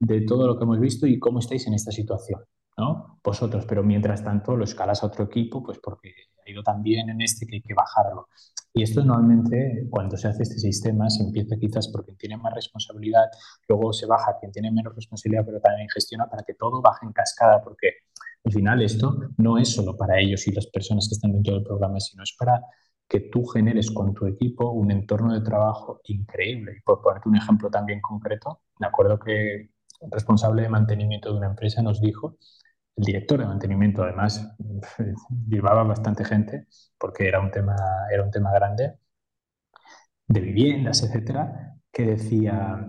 [0.00, 2.40] de todo lo que hemos visto y cómo estáis en esta situación,
[2.78, 3.18] ¿no?
[3.22, 6.14] Vosotros, pero mientras tanto lo escalas a otro equipo, pues porque
[6.46, 8.28] ha ido tan bien en este que hay que bajarlo.
[8.72, 12.54] Y esto normalmente, cuando se hace este sistema, se empieza quizás por quien tiene más
[12.54, 13.24] responsabilidad,
[13.68, 17.12] luego se baja quien tiene menos responsabilidad, pero también gestiona para que todo baje en
[17.12, 17.88] cascada, porque
[18.44, 21.64] al final esto no es solo para ellos y las personas que están dentro del
[21.64, 22.62] programa, sino es para
[23.08, 26.74] que tú generes con tu equipo un entorno de trabajo increíble.
[26.78, 29.70] Y por ponerte un ejemplo también concreto, me acuerdo que
[30.00, 32.36] el responsable de mantenimiento de una empresa nos dijo
[32.98, 34.54] el director de mantenimiento, además,
[35.48, 36.66] llevaba bastante gente
[36.98, 37.76] porque era un tema,
[38.12, 38.98] era un tema grande
[40.26, 42.86] de viviendas, etcétera, que decía,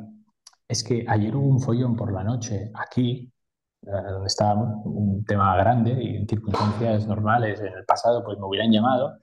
[0.67, 3.31] es que ayer hubo un follón por la noche aquí,
[3.83, 8.45] eh, donde estábamos, un tema grande y en circunstancias normales en el pasado pues me
[8.45, 9.19] hubieran llamado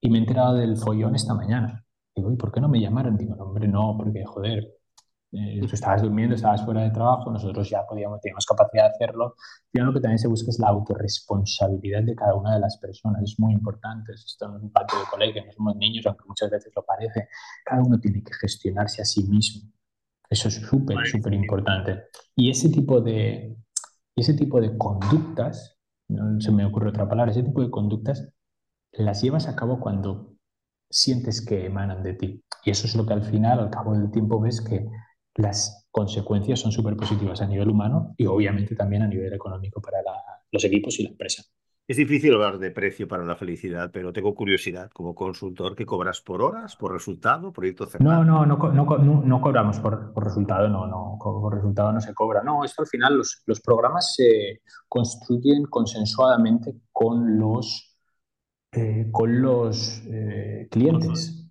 [0.00, 1.84] y me he enterado del follón esta mañana.
[2.14, 3.16] Digo, ¿y por qué no me llamaron?
[3.16, 4.77] Digo, hombre, no, porque joder,
[5.30, 9.34] eh, tú estabas durmiendo, estabas fuera de trabajo, nosotros ya podíamos, teníamos capacidad de hacerlo.
[9.72, 13.22] Y lo que también se busca es la autorresponsabilidad de cada una de las personas.
[13.22, 14.12] Es muy importante.
[14.12, 17.28] Esto no es un patio de colegio, no somos niños, aunque muchas veces lo parece.
[17.64, 19.70] Cada uno tiene que gestionarse a sí mismo.
[20.30, 22.04] Eso es súper, súper importante.
[22.34, 23.56] Y ese tipo de,
[24.16, 28.30] ese tipo de conductas, no se me ocurre otra palabra, ese tipo de conductas
[28.92, 30.34] las llevas a cabo cuando
[30.90, 32.44] sientes que emanan de ti.
[32.64, 34.88] Y eso es lo que al final, al cabo del tiempo, ves que
[35.36, 39.98] las consecuencias son súper positivas a nivel humano y obviamente también a nivel económico para
[40.50, 41.44] los equipos y la empresa.
[41.88, 46.20] Es difícil hablar de precio para la felicidad, pero tengo curiosidad como consultor, ¿qué cobras
[46.20, 48.24] por horas, por resultado, proyecto cerrado?
[48.24, 52.42] No, no, no, no, no cobramos por, resultado, no, no, por resultado no se cobra.
[52.42, 57.96] No, esto al final los, los programas se construyen consensuadamente con los,
[58.72, 61.50] eh, con los eh, clientes.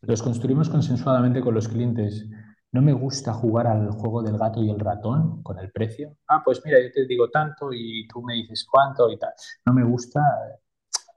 [0.00, 2.26] Los construimos consensuadamente con los clientes.
[2.74, 6.16] No me gusta jugar al juego del gato y el ratón con el precio.
[6.26, 9.32] Ah, pues mira, yo te digo tanto y tú me dices cuánto y tal.
[9.64, 10.20] No me gusta.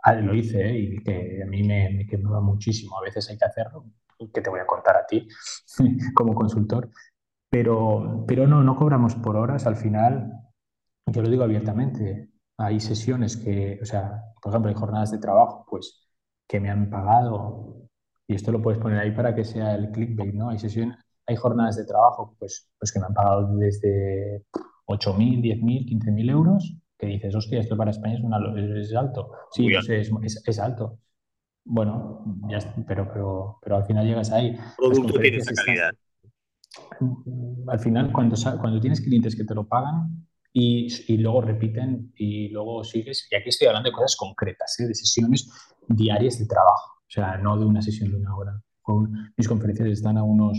[0.03, 0.77] Ah, lo hice ¿eh?
[0.77, 2.99] y que a mí me, me quemaba muchísimo.
[2.99, 3.85] A veces hay que hacerlo,
[4.31, 5.27] que te voy a contar a ti
[6.13, 6.91] como consultor.
[7.49, 9.65] Pero, pero no, no cobramos por horas.
[9.65, 10.31] Al final,
[11.07, 15.65] yo lo digo abiertamente, hay sesiones que, o sea, por ejemplo, hay jornadas de trabajo,
[15.67, 16.07] pues,
[16.47, 17.89] que me han pagado,
[18.27, 20.49] y esto lo puedes poner ahí para que sea el clickbait, ¿no?
[20.49, 20.97] Hay sesiones,
[21.27, 24.45] hay jornadas de trabajo pues, pues que me han pagado desde
[24.87, 28.39] 8.000, 10.000, 15.000 euros, que dices, hostia, esto para España es, una,
[28.79, 29.31] es alto.
[29.51, 30.99] Sí, es, es, alto.
[31.65, 34.57] Bueno, ya, pero, pero, pero al final llegas ahí.
[34.77, 35.91] Producto tiene esa calidad.
[37.67, 42.47] al final, cuando, cuando tienes clientes que te lo pagan y, y, luego repiten y
[42.49, 44.87] luego sigues, y aquí estoy hablando de cosas concretas, ¿eh?
[44.87, 45.51] de sesiones
[45.89, 48.61] diarias de trabajo, o sea, no de una sesión de una hora.
[49.35, 50.57] mis conferencias están a unos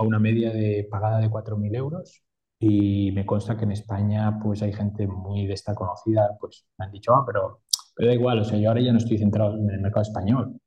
[0.00, 2.22] a una media de pagada de 4.000 euros
[2.58, 6.86] y me consta que en España pues hay gente muy de esta conocida, pues me
[6.86, 7.62] han dicho, ah, pero,
[7.94, 10.58] pero da igual, o sea, yo ahora ya no estoy centrado en el mercado español,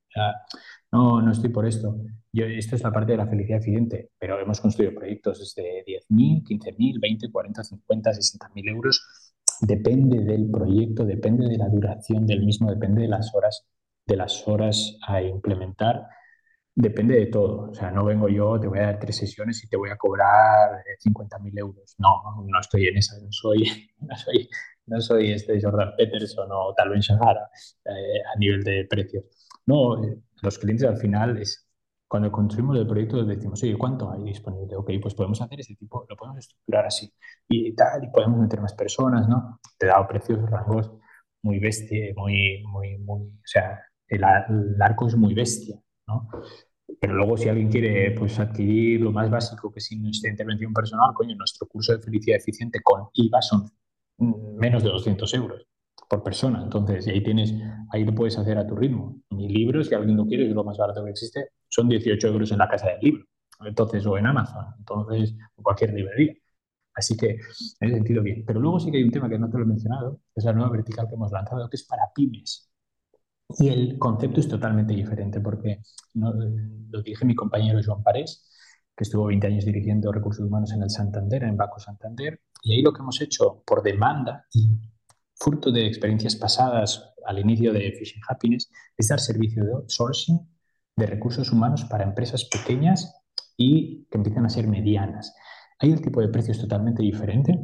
[0.92, 1.98] no, no estoy por esto.
[2.32, 6.44] Yo, esto es la parte de la felicidad evidente, pero hemos construido proyectos desde 10.000,
[6.44, 9.04] 15.000, 20, 40, 50, 60.000 euros.
[9.62, 13.66] Depende del proyecto, depende de la duración del mismo, depende de las horas,
[14.06, 16.06] de las horas a implementar
[16.76, 17.70] Depende de todo.
[17.70, 19.98] O sea, no vengo yo, te voy a dar tres sesiones y te voy a
[19.98, 21.96] cobrar 50.000 eh, euros.
[22.00, 23.16] No, no estoy en esa.
[23.22, 23.64] No soy,
[24.00, 24.50] no soy,
[24.88, 27.50] no soy este Jordan Peterson o tal vez Shahara
[27.86, 29.26] eh, a nivel de precios.
[29.68, 31.68] No, eh, los clientes al final es
[32.08, 34.76] cuando construimos el proyecto decimos, oye, ¿cuánto hay disponible?
[34.76, 37.12] Ok, pues podemos hacer ese tipo, lo podemos estructurar así
[37.50, 39.60] y tal, y podemos meter más personas, ¿no?
[39.80, 40.92] Te dado precios, rangos
[41.44, 45.83] muy bestia, muy, muy, muy, o sea, el, el arco es muy bestia.
[47.00, 51.14] Pero luego si alguien quiere pues, adquirir lo más básico que sin nuestra intervención personal,
[51.14, 53.70] coño, nuestro curso de felicidad eficiente con IVA son
[54.18, 55.66] menos de 200 euros
[56.10, 56.62] por persona.
[56.64, 57.54] Entonces, ahí tienes,
[57.92, 59.22] ahí lo puedes hacer a tu ritmo.
[59.32, 62.52] Mi libro, si alguien lo quiere, es lo más barato que existe, son 18 euros
[62.52, 63.26] en la casa del libro.
[63.66, 66.34] entonces, o en Amazon, entonces, en cualquier librería.
[66.96, 68.44] Así que, en ese sentido, bien.
[68.46, 70.54] Pero luego sí que hay un tema que no te lo he mencionado, es la
[70.54, 72.70] nueva vertical que hemos lanzado, que es para pymes.
[73.60, 75.82] Y el concepto es totalmente diferente, porque
[76.14, 78.50] lo dije mi compañero Joan Parés,
[78.96, 82.82] que estuvo 20 años dirigiendo recursos humanos en el Santander, en Banco Santander, y ahí
[82.82, 84.80] lo que hemos hecho por demanda y
[85.36, 90.40] fruto de experiencias pasadas al inicio de Fishing Happiness es dar servicio de outsourcing
[90.96, 93.14] de recursos humanos para empresas pequeñas
[93.58, 95.34] y que empiezan a ser medianas.
[95.80, 97.60] Ahí el tipo de precio es totalmente diferente,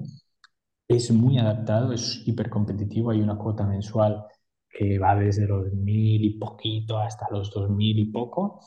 [0.88, 4.26] es muy adaptado, es hipercompetitivo, hay una cuota mensual
[4.70, 8.62] que va desde los mil y poquito hasta los dos mil y poco,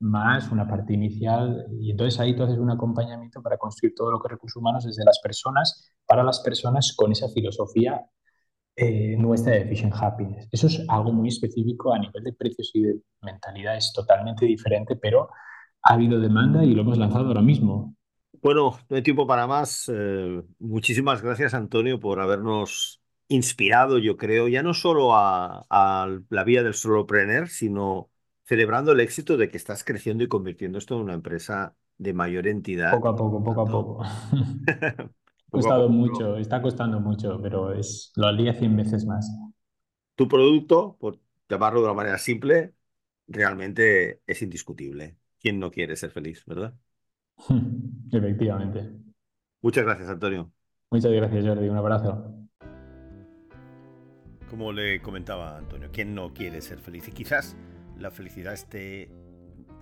[0.00, 1.66] más una parte inicial.
[1.80, 5.04] Y entonces ahí tú haces un acompañamiento para construir todo lo que recursos humanos desde
[5.04, 8.06] las personas, para las personas, con esa filosofía
[8.76, 10.48] eh, nuestra de Efficient Happiness.
[10.52, 14.94] Eso es algo muy específico a nivel de precios y de mentalidad, es totalmente diferente,
[14.94, 15.28] pero
[15.82, 17.96] ha habido demanda y lo hemos lanzado ahora mismo.
[18.40, 19.90] Bueno, no hay tiempo para más.
[19.92, 26.44] Eh, muchísimas gracias, Antonio, por habernos inspirado, yo creo, ya no solo a, a la
[26.44, 28.10] vía del solopreneur, sino
[28.44, 32.46] celebrando el éxito de que estás creciendo y convirtiendo esto en una empresa de mayor
[32.46, 32.94] entidad.
[32.94, 34.02] Poco a poco, poco a poco.
[35.48, 39.26] Ha costado mucho, está costando mucho, pero es lo haría 100 veces más.
[40.16, 42.74] Tu producto, por llamarlo de una manera simple,
[43.26, 45.16] realmente es indiscutible.
[45.40, 46.74] ¿Quién no quiere ser feliz, verdad?
[48.12, 48.80] Efectivamente.
[49.62, 50.52] Muchas gracias, Antonio.
[50.90, 51.68] Muchas gracias, Jordi.
[51.70, 52.37] Un abrazo.
[54.50, 57.06] Como le comentaba Antonio, ¿quién no quiere ser feliz?
[57.08, 57.54] Y quizás
[57.98, 59.10] la felicidad esté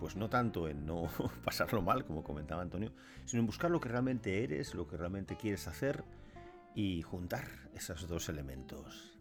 [0.01, 1.09] pues no tanto en no
[1.45, 2.93] pasarlo mal, como comentaba Antonio,
[3.27, 6.05] sino en buscar lo que realmente eres, lo que realmente quieres hacer
[6.75, 9.17] y juntar esos dos elementos.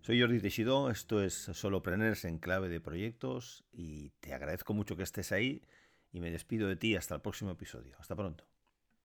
[0.00, 4.96] Soy Jordi Teixidó, esto es Solo Solopreneurs en clave de proyectos y te agradezco mucho
[4.96, 5.62] que estés ahí
[6.10, 7.96] y me despido de ti hasta el próximo episodio.
[7.98, 8.44] Hasta pronto.